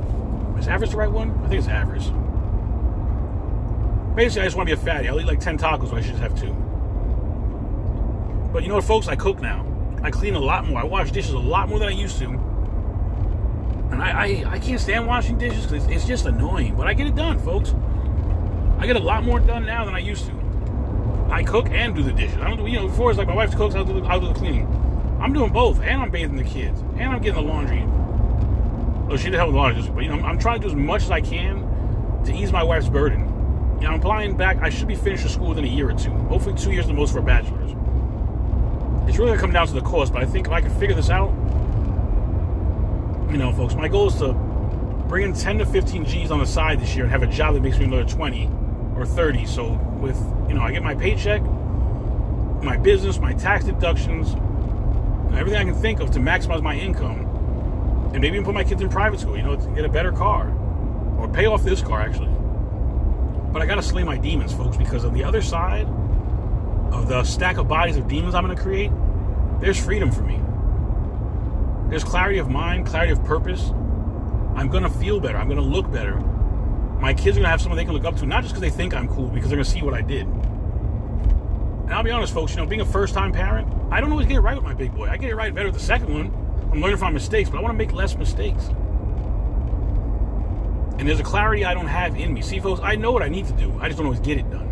Is 0.60 0.68
avarice 0.68 0.92
the 0.92 0.98
right 0.98 1.12
one? 1.12 1.32
I 1.44 1.48
think 1.48 1.56
it's 1.56 1.68
avarice. 1.68 2.12
Basically, 4.16 4.44
I 4.44 4.46
just 4.46 4.56
want 4.56 4.70
to 4.70 4.76
be 4.76 4.80
a 4.80 4.86
fatty. 4.86 5.10
I'll 5.10 5.20
eat 5.20 5.26
like 5.26 5.40
10 5.40 5.58
tacos, 5.58 5.90
but 5.90 5.94
I 5.96 6.02
should 6.02 6.12
just 6.12 6.22
have 6.22 6.40
two. 6.40 6.54
But 8.54 8.62
you 8.62 8.70
know 8.70 8.76
what, 8.76 8.84
folks? 8.84 9.08
I 9.08 9.16
cook 9.16 9.42
now. 9.42 9.73
I 10.04 10.12
clean 10.12 10.36
a 10.36 10.40
lot 10.40 10.68
more. 10.68 10.80
I 10.80 10.84
wash 10.84 11.12
dishes 11.12 11.32
a 11.32 11.40
lot 11.40 11.70
more 11.70 11.80
than 11.80 11.88
I 11.88 11.92
used 11.92 12.20
to. 12.20 12.26
And 13.92 14.02
I, 14.02 14.10
I, 14.10 14.44
I 14.52 14.60
can't 14.60 14.80
stand 14.80 15.08
washing 15.08 15.38
dishes 15.38 15.66
because 15.66 15.86
it's, 15.86 15.94
it's 15.94 16.06
just 16.06 16.26
annoying. 16.26 16.76
But 16.76 16.88
I 16.88 16.94
get 16.94 17.08
it 17.08 17.16
done, 17.16 17.40
folks. 17.40 17.74
I 18.80 18.86
get 18.86 18.98
a 18.98 19.00
lot 19.00 19.24
more 19.24 19.40
done 19.40 19.66
now 19.66 19.86
than 19.86 19.96
I 19.96 20.00
used 20.00 20.26
to. 20.26 20.44
I 21.30 21.44
cook 21.44 21.70
and 21.70 21.96
do 21.96 22.04
the 22.04 22.12
dishes. 22.12 22.38
I 22.38 22.50
don't 22.50 22.58
do, 22.58 22.68
you 22.68 22.80
know, 22.80 22.88
before 22.88 23.10
it's 23.10 23.18
like 23.18 23.28
my 23.28 23.36
wife 23.36 23.56
cooks, 23.56 23.76
I'll 23.76 23.86
do, 23.86 24.02
the, 24.02 24.06
I'll 24.08 24.20
do 24.20 24.28
the 24.28 24.34
cleaning. 24.34 24.68
I'm 25.22 25.32
doing 25.32 25.54
both, 25.54 25.80
and 25.80 26.02
I'm 26.02 26.12
bathing 26.12 26.36
the 26.36 26.44
kids, 26.44 26.82
and 26.82 27.04
I'm 27.04 27.22
getting 27.22 27.42
the 27.42 27.50
laundry. 27.50 27.84
Oh, 29.10 29.16
she 29.16 29.30
did 29.30 29.36
help 29.36 29.48
with 29.48 29.56
the 29.56 29.60
laundry, 29.60 29.90
but 29.90 30.04
you 30.04 30.10
know, 30.10 30.16
I'm, 30.16 30.26
I'm 30.26 30.40
trying 30.40 30.60
to 30.60 30.68
do 30.68 30.74
as 30.74 30.76
much 30.76 31.04
as 31.04 31.12
I 31.12 31.22
can 31.22 32.24
to 32.26 32.34
ease 32.34 32.52
my 32.52 32.62
wife's 32.62 32.90
burden. 32.90 33.22
You 33.80 33.88
know, 33.88 33.94
I'm 33.94 34.00
applying 34.00 34.36
back. 34.36 34.58
I 34.58 34.70
should 34.70 34.88
be 34.88 34.96
finished 34.96 35.24
with 35.24 35.32
school 35.32 35.50
within 35.50 35.64
a 35.64 35.68
year 35.68 35.90
or 35.90 35.94
two. 35.94 36.12
Hopefully, 36.12 36.56
two 36.58 36.72
years 36.72 36.88
the 36.88 36.94
most 36.94 37.14
for 37.14 37.20
a 37.20 37.24
bachelor's. 37.24 37.73
It's 39.08 39.18
really 39.18 39.32
gonna 39.32 39.42
come 39.42 39.52
down 39.52 39.68
to 39.68 39.74
the 39.74 39.82
cost, 39.82 40.14
but 40.14 40.24
I 40.24 40.26
think 40.26 40.48
if 40.48 40.54
I 40.54 40.62
can 40.62 40.72
figure 40.80 40.96
this 40.96 41.10
out, 41.10 41.30
you 43.30 43.38
know, 43.38 43.52
folks, 43.52 43.76
my 43.76 43.88
goal 43.88 44.08
is 44.08 44.16
to 44.16 44.34
bring 45.08 45.24
in 45.24 45.34
10 45.34 45.58
to 45.60 45.66
15 45.66 46.06
G's 46.06 46.32
on 46.32 46.40
the 46.40 46.46
side 46.46 46.80
this 46.80 46.96
year 46.96 47.04
and 47.06 47.12
have 47.12 47.24
a 47.24 47.28
job 47.28 47.54
that 47.56 47.62
makes 47.62 47.78
me 47.78 47.86
another 47.86 48.06
20 48.06 48.50
or 48.96 49.06
30. 49.06 49.46
So 49.46 49.74
with, 50.00 50.18
you 50.48 50.54
know, 50.54 50.62
I 50.62 50.72
get 50.72 50.84
my 50.84 50.96
paycheck, 50.96 51.42
my 52.64 52.78
business, 52.78 53.20
my 53.20 53.34
tax 53.34 53.66
deductions, 53.66 54.36
everything 55.36 55.60
I 55.60 55.66
can 55.66 55.76
think 55.76 56.00
of 56.00 56.12
to 56.12 56.20
maximize 56.20 56.62
my 56.62 56.76
income, 56.76 57.22
and 58.14 58.22
maybe 58.22 58.38
even 58.38 58.46
put 58.46 58.54
my 58.54 58.64
kids 58.64 58.82
in 58.82 58.90
private 58.90 59.20
school, 59.20 59.36
you 59.36 59.44
know, 59.44 59.56
to 59.56 59.68
get 59.76 59.84
a 59.84 59.90
better 59.90 60.12
car 60.12 60.50
or 61.18 61.28
pay 61.28 61.46
off 61.46 61.64
this 61.64 61.82
car 61.82 62.02
actually. 62.02 62.32
But 63.52 63.62
I 63.62 63.66
got 63.66 63.76
to 63.76 63.84
slay 63.84 64.04
my 64.04 64.18
demons, 64.18 64.54
folks, 64.54 64.78
because 64.78 65.04
on 65.06 65.14
the 65.14 65.24
other 65.24 65.42
side 65.42 65.88
the 67.08 67.24
stack 67.24 67.58
of 67.58 67.68
bodies 67.68 67.98
of 67.98 68.08
demons 68.08 68.36
I'm 68.36 68.46
going 68.46 68.56
to 68.56 68.62
create, 68.62 68.92
there's 69.60 69.84
freedom 69.84 70.12
for 70.12 70.24
me. 70.24 70.40
There's 71.90 72.04
clarity 72.04 72.40
of 72.40 72.50
mind, 72.50 72.86
clarity 72.88 73.12
of 73.12 73.24
purpose. 73.24 73.70
I'm 74.56 74.68
going 74.68 74.84
to 74.84 74.90
feel 74.90 75.20
better. 75.20 75.38
I'm 75.38 75.48
going 75.48 75.60
to 75.60 75.64
look 75.64 75.92
better. 75.92 76.16
My 77.00 77.14
kids 77.14 77.30
are 77.38 77.42
going 77.42 77.44
to 77.44 77.50
have 77.50 77.62
someone 77.62 77.78
they 77.78 77.86
can 77.86 77.94
look 77.94 78.06
up 78.06 78.16
to, 78.18 78.26
not 78.26 78.44
just 78.44 78.54
because 78.54 78.62
they 78.62 78.76
think 78.76 78.94
I'm 78.94 79.08
cool, 79.08 79.28
because 79.28 79.50
they're 79.50 79.58
going 79.58 79.66
to 79.66 79.72
see 79.72 79.82
what 79.82 79.94
I 79.94 80.02
did. 80.02 80.26
And 80.26 81.94
I'll 81.94 82.04
be 82.04 82.12
honest, 82.12 82.34
folks, 82.34 82.52
you 82.52 82.58
know, 82.58 82.66
being 82.66 82.82
a 82.82 82.86
first 82.86 83.14
time 83.14 83.32
parent, 83.32 83.68
I 83.92 84.00
don't 84.02 84.12
always 84.12 84.28
get 84.28 84.38
it 84.38 84.42
right 84.42 84.56
with 84.56 84.64
my 84.64 84.74
big 84.74 84.96
boy. 84.96 85.10
I 85.10 85.18
get 85.18 85.30
it 85.30 85.36
right 85.36 85.54
better 85.54 85.68
with 85.68 85.76
the 85.76 85.86
second 85.86 86.14
one. 86.14 86.28
I'm 86.72 86.82
learning 86.82 86.98
from 86.98 87.08
my 87.08 87.14
mistakes, 87.14 87.50
but 87.50 87.58
I 87.58 87.62
want 87.62 87.74
to 87.74 87.78
make 87.78 87.92
less 87.92 88.16
mistakes. 88.16 88.70
And 90.98 91.08
there's 91.08 91.20
a 91.20 91.24
clarity 91.24 91.66
I 91.66 91.74
don't 91.74 91.88
have 91.88 92.18
in 92.18 92.34
me. 92.34 92.42
See, 92.42 92.60
folks, 92.60 92.80
I 92.82 92.96
know 92.96 93.12
what 93.12 93.22
I 93.22 93.28
need 93.28 93.48
to 93.48 93.54
do. 93.54 93.78
I 93.80 93.88
just 93.88 93.98
don't 93.98 94.08
always 94.08 94.22
get 94.22 94.38
it 94.38 94.50
done. 94.50 94.68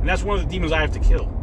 And 0.00 0.08
that's 0.08 0.22
one 0.22 0.38
of 0.38 0.44
the 0.44 0.50
demons 0.50 0.72
I 0.72 0.80
have 0.80 0.92
to 0.92 0.98
kill. 0.98 1.39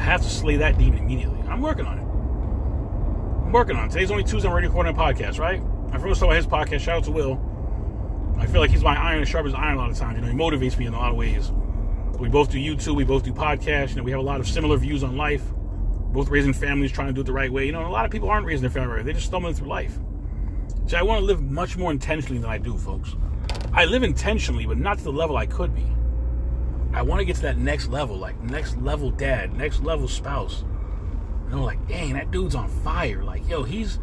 I 0.00 0.04
have 0.04 0.22
to 0.22 0.30
slay 0.30 0.56
that 0.56 0.78
demon 0.78 1.00
immediately. 1.00 1.38
I'm 1.46 1.60
working 1.60 1.84
on 1.84 1.98
it. 1.98 3.44
I'm 3.44 3.52
working 3.52 3.76
on 3.76 3.84
it. 3.84 3.90
Today's 3.90 4.10
only 4.10 4.24
Tuesday. 4.24 4.48
I'm 4.48 4.52
already 4.52 4.66
recording 4.66 4.94
a 4.94 4.98
podcast, 4.98 5.38
right? 5.38 5.62
I 5.92 5.98
first 5.98 6.20
saw 6.20 6.30
his 6.30 6.46
podcast. 6.46 6.80
Shout 6.80 6.96
out 6.96 7.04
to 7.04 7.10
Will. 7.12 7.38
I 8.38 8.46
feel 8.46 8.62
like 8.62 8.70
he's 8.70 8.82
my 8.82 8.96
iron 8.98 9.20
as 9.20 9.28
sharp 9.28 9.44
as 9.44 9.52
iron 9.52 9.74
a 9.74 9.76
lot 9.76 9.90
of 9.90 9.98
times. 9.98 10.16
You 10.16 10.22
know, 10.22 10.28
he 10.28 10.34
motivates 10.34 10.78
me 10.78 10.86
in 10.86 10.94
a 10.94 10.98
lot 10.98 11.10
of 11.10 11.18
ways. 11.18 11.52
We 12.18 12.30
both 12.30 12.50
do 12.50 12.56
YouTube. 12.56 12.96
We 12.96 13.04
both 13.04 13.24
do 13.24 13.34
podcasts. 13.34 13.90
You 13.90 13.96
know, 13.96 14.02
we 14.04 14.10
have 14.12 14.20
a 14.20 14.22
lot 14.22 14.40
of 14.40 14.48
similar 14.48 14.78
views 14.78 15.04
on 15.04 15.18
life. 15.18 15.42
Both 15.52 16.30
raising 16.30 16.54
families, 16.54 16.92
trying 16.92 17.08
to 17.08 17.12
do 17.12 17.20
it 17.20 17.24
the 17.24 17.34
right 17.34 17.52
way. 17.52 17.66
You 17.66 17.72
know, 17.72 17.86
a 17.86 17.88
lot 17.88 18.06
of 18.06 18.10
people 18.10 18.30
aren't 18.30 18.46
raising 18.46 18.62
their 18.62 18.70
family 18.70 18.94
right. 18.94 19.04
They're 19.04 19.12
just 19.12 19.26
stumbling 19.26 19.52
through 19.52 19.68
life. 19.68 19.98
See, 20.86 20.96
I 20.96 21.02
want 21.02 21.20
to 21.20 21.26
live 21.26 21.42
much 21.42 21.76
more 21.76 21.90
intentionally 21.90 22.40
than 22.40 22.48
I 22.48 22.56
do, 22.56 22.78
folks. 22.78 23.16
I 23.74 23.84
live 23.84 24.02
intentionally, 24.02 24.64
but 24.64 24.78
not 24.78 24.96
to 24.96 25.04
the 25.04 25.12
level 25.12 25.36
I 25.36 25.44
could 25.44 25.74
be. 25.74 25.86
I 26.92 27.02
want 27.02 27.20
to 27.20 27.24
get 27.24 27.36
to 27.36 27.42
that 27.42 27.58
next 27.58 27.88
level, 27.88 28.16
like 28.16 28.40
next 28.40 28.76
level 28.78 29.10
dad, 29.10 29.56
next 29.56 29.80
level 29.80 30.08
spouse. 30.08 30.64
You 31.48 31.56
know, 31.56 31.64
like, 31.64 31.86
dang, 31.88 32.14
that 32.14 32.30
dude's 32.30 32.54
on 32.54 32.68
fire. 32.68 33.22
Like, 33.22 33.48
yo, 33.48 33.62
he's 33.62 33.98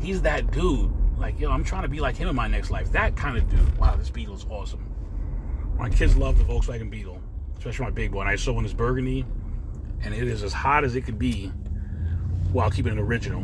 he's 0.00 0.22
that 0.22 0.50
dude. 0.50 0.92
Like, 1.18 1.38
yo, 1.40 1.50
I'm 1.50 1.64
trying 1.64 1.82
to 1.82 1.88
be 1.88 2.00
like 2.00 2.16
him 2.16 2.28
in 2.28 2.36
my 2.36 2.46
next 2.46 2.70
life. 2.70 2.92
That 2.92 3.16
kind 3.16 3.36
of 3.36 3.48
dude. 3.50 3.78
Wow, 3.78 3.96
this 3.96 4.10
Beetle's 4.10 4.46
awesome. 4.48 4.84
My 5.76 5.88
kids 5.88 6.16
love 6.16 6.38
the 6.38 6.44
Volkswagen 6.44 6.90
Beetle, 6.90 7.20
especially 7.56 7.84
my 7.86 7.90
big 7.90 8.12
boy. 8.12 8.20
And 8.20 8.28
I 8.28 8.36
saw 8.36 8.52
one 8.52 8.64
is 8.64 8.74
burgundy, 8.74 9.24
and 10.02 10.14
it 10.14 10.26
is 10.26 10.42
as 10.42 10.52
hot 10.52 10.84
as 10.84 10.94
it 10.96 11.02
could 11.02 11.18
be 11.18 11.52
while 12.52 12.70
keeping 12.70 12.92
it 12.92 13.00
original. 13.00 13.42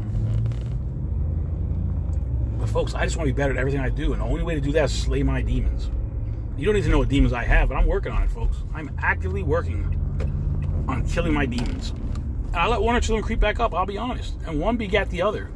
But 2.58 2.68
folks, 2.68 2.94
I 2.94 3.04
just 3.04 3.16
want 3.16 3.28
to 3.28 3.34
be 3.34 3.36
better 3.36 3.52
at 3.52 3.58
everything 3.58 3.80
I 3.80 3.88
do, 3.88 4.12
and 4.12 4.22
the 4.22 4.26
only 4.26 4.42
way 4.42 4.54
to 4.54 4.60
do 4.60 4.72
that 4.72 4.84
is 4.84 4.92
slay 4.92 5.22
my 5.22 5.42
demons. 5.42 5.90
You 6.56 6.66
don't 6.66 6.74
need 6.74 6.84
to 6.84 6.88
know 6.88 6.98
what 6.98 7.08
demons 7.08 7.32
I 7.32 7.44
have, 7.44 7.68
but 7.68 7.76
I'm 7.76 7.86
working 7.86 8.12
on 8.12 8.22
it, 8.22 8.30
folks. 8.30 8.58
I'm 8.74 8.90
actively 8.98 9.42
working 9.42 10.00
on 10.88 11.06
killing 11.08 11.32
my 11.32 11.46
demons. 11.46 11.90
And 11.90 12.56
I 12.56 12.66
let 12.68 12.80
one 12.80 12.94
or 12.94 13.00
two 13.00 13.14
of 13.14 13.18
them 13.18 13.26
creep 13.26 13.40
back 13.40 13.58
up, 13.58 13.74
I'll 13.74 13.86
be 13.86 13.98
honest. 13.98 14.36
And 14.46 14.60
one 14.60 14.76
begat 14.76 15.10
the 15.10 15.22
other. 15.22 15.46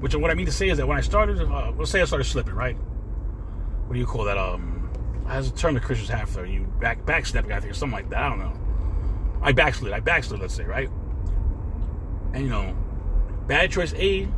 Which 0.00 0.14
what 0.14 0.30
I 0.30 0.34
mean 0.34 0.46
to 0.46 0.52
say 0.52 0.68
is 0.68 0.78
that 0.78 0.86
when 0.86 0.98
I 0.98 1.00
started, 1.00 1.40
uh, 1.40 1.72
let's 1.76 1.90
say 1.90 2.02
I 2.02 2.04
started 2.04 2.24
slipping, 2.24 2.54
right? 2.54 2.76
What 3.86 3.94
do 3.94 4.00
you 4.00 4.06
call 4.06 4.24
that? 4.24 4.36
Um, 4.36 4.90
has 5.28 5.48
a 5.48 5.52
term 5.52 5.74
that 5.74 5.82
Christians 5.82 6.10
have 6.10 6.28
for 6.28 6.44
you 6.44 6.64
back 6.80 7.04
backstepping, 7.06 7.52
I 7.52 7.60
think, 7.60 7.70
or 7.70 7.74
something 7.74 7.96
like 7.96 8.10
that. 8.10 8.22
I 8.22 8.28
don't 8.28 8.38
know. 8.38 8.52
I 9.40 9.52
backslid. 9.52 9.92
I 9.92 10.00
backslid, 10.00 10.40
let's 10.40 10.54
say, 10.54 10.64
right? 10.64 10.90
And 12.34 12.44
you 12.44 12.50
know, 12.50 12.76
bad 13.46 13.70
choice 13.70 13.94
A 13.94 14.28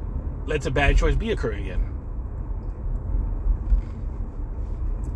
led 0.47 0.63
to 0.63 0.71
bad 0.71 0.97
choice 0.97 1.15
B 1.17 1.31
occurring 1.31 1.65
again. 1.65 1.94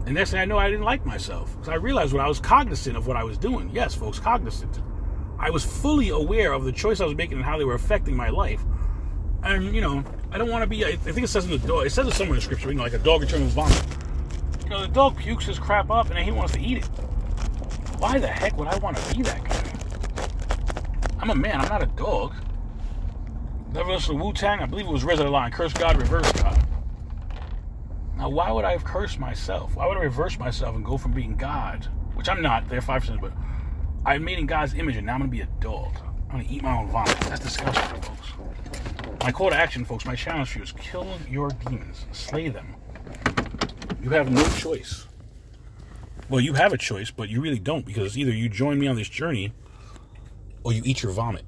And 0.09 0.15
next 0.15 0.31
thing 0.31 0.41
I 0.41 0.47
know, 0.47 0.57
I 0.57 0.71
didn't 0.71 0.87
like 0.87 1.05
myself 1.05 1.53
because 1.53 1.69
I 1.69 1.75
realized 1.75 2.15
when 2.15 2.25
I 2.25 2.29
was 2.29 2.41
cognizant 2.41 2.97
of 2.97 3.07
what 3.07 3.19
I 3.19 3.25
was 3.25 3.37
doing. 3.37 3.69
Yes, 3.75 3.95
folks, 3.95 4.19
cognizant. 4.19 4.81
I 5.39 5.51
was 5.51 5.63
fully 5.63 6.09
aware 6.09 6.55
of 6.55 6.65
the 6.65 6.73
choice 6.73 7.03
I 7.03 7.05
was 7.05 7.15
making 7.15 7.37
and 7.37 7.45
how 7.45 7.59
they 7.59 7.67
were 7.67 7.75
affecting 7.75 8.17
my 8.17 8.31
life. 8.31 8.63
And 9.43 9.75
you 9.75 9.83
know, 9.83 10.03
I 10.33 10.39
don't 10.39 10.49
want 10.49 10.63
to 10.63 10.67
be. 10.67 10.83
I 10.87 10.97
think 10.97 11.19
it 11.19 11.29
says 11.29 11.45
in 11.45 11.51
the 11.51 11.59
dog. 11.59 11.85
It 11.85 11.91
says 11.91 12.07
it 12.07 12.15
somewhere 12.15 12.37
in 12.37 12.41
the 12.41 12.41
scripture. 12.41 12.71
You 12.71 12.77
know, 12.77 12.85
like 12.85 12.95
a 12.95 12.99
dog 12.99 13.21
returning 13.21 13.49
vomit. 13.49 13.85
You 14.65 14.71
know, 14.71 14.81
the 14.81 14.89
dog 14.89 15.19
pukes 15.19 15.45
his 15.45 15.59
crap 15.59 15.91
up 15.91 16.07
and 16.07 16.17
then 16.17 16.25
he 16.25 16.31
wants 16.31 16.55
to 16.55 16.61
eat 16.61 16.79
it. 16.79 16.87
Why 17.99 18.19
the 18.19 18.29
heck 18.29 18.57
would 18.57 18.69
I 18.69 18.79
want 18.79 18.97
to 18.97 19.15
be 19.15 19.23
that 19.25 19.45
guy? 19.45 19.63
I'm 21.21 21.29
a 21.29 21.35
man. 21.35 21.61
I'm 21.61 21.69
not 21.69 21.83
a 21.83 21.87
dog. 21.87 22.33
Never 23.75 23.93
listened 23.93 24.19
to 24.19 24.25
Wu 24.25 24.33
Tang. 24.33 24.61
I 24.61 24.65
believe 24.65 24.87
it 24.87 24.91
was 24.91 25.05
the 25.05 25.25
Line. 25.29 25.51
Curse 25.51 25.75
God, 25.75 26.01
reverse 26.01 26.33
God. 26.33 26.68
Now, 28.29 28.35
why 28.35 28.53
would 28.53 28.67
I 28.67 28.73
have 28.73 28.85
cursed 28.85 29.19
myself? 29.19 29.75
Why 29.75 29.87
would 29.87 29.97
I 29.97 30.03
reverse 30.03 30.39
myself 30.39 30.77
and 30.77 30.85
go 30.85 30.99
from 30.99 31.13
being 31.13 31.35
God, 31.35 31.87
which 32.13 32.29
I'm 32.29 32.43
not, 32.43 32.69
they're 32.69 32.83
5%, 32.83 33.23
but 33.23 33.33
I 34.05 34.19
made 34.19 34.39
in 34.39 34.45
God's 34.45 34.75
image 34.75 34.97
and 34.97 35.07
now 35.07 35.15
I'm 35.15 35.21
going 35.21 35.31
to 35.31 35.35
be 35.35 35.41
a 35.41 35.49
dog. 35.61 35.97
I'm 36.29 36.37
going 36.37 36.47
to 36.47 36.53
eat 36.53 36.63
my 36.63 36.77
own 36.77 36.89
vomit. 36.89 37.19
That's 37.21 37.41
disgusting, 37.41 38.03
folks. 38.03 38.33
My 39.23 39.33
call 39.33 39.49
to 39.49 39.57
action, 39.57 39.83
folks, 39.83 40.05
my 40.05 40.15
challenge 40.15 40.51
for 40.51 40.59
you 40.59 40.65
is 40.65 40.73
kill 40.73 41.09
your 41.27 41.49
demons, 41.49 42.05
slay 42.13 42.51
them. 42.51 42.75
You 44.03 44.11
have 44.11 44.31
no 44.31 44.47
choice. 44.57 45.07
Well, 46.29 46.43
you 46.43 46.53
have 46.53 46.75
a 46.75 46.79
choice, 46.79 47.11
but 47.11 47.31
you 47.31 47.41
really 47.41 47.59
don't 47.59 47.87
because 47.87 48.19
either 48.19 48.33
you 48.33 48.51
join 48.51 48.79
me 48.79 48.89
on 48.89 48.97
this 48.97 49.09
journey 49.09 49.55
or 50.65 50.75
you 50.75 50.83
eat 50.85 51.03
your 51.03 51.13
vomit. 51.13 51.47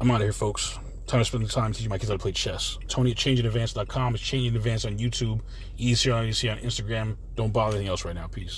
I'm 0.00 0.10
out 0.10 0.22
of 0.22 0.22
here, 0.22 0.32
folks. 0.32 0.78
Time 1.14 1.20
to 1.20 1.24
spend 1.26 1.46
the 1.46 1.48
time 1.48 1.72
teaching 1.72 1.90
my 1.90 1.96
kids 1.96 2.08
how 2.08 2.16
to 2.16 2.18
play 2.20 2.32
chess. 2.32 2.76
Tony 2.88 3.12
at 3.12 3.16
changeinadvance.com. 3.16 4.16
It's 4.16 4.24
change 4.24 4.48
in 4.48 4.56
advance 4.56 4.84
on 4.84 4.98
YouTube. 4.98 5.42
EDC 5.78 6.12
on 6.12 6.24
EDC 6.24 6.50
on 6.50 6.58
Instagram. 6.58 7.16
Don't 7.36 7.52
bother 7.52 7.76
anything 7.76 7.88
else 7.88 8.04
right 8.04 8.16
now. 8.16 8.26
Peace. 8.26 8.52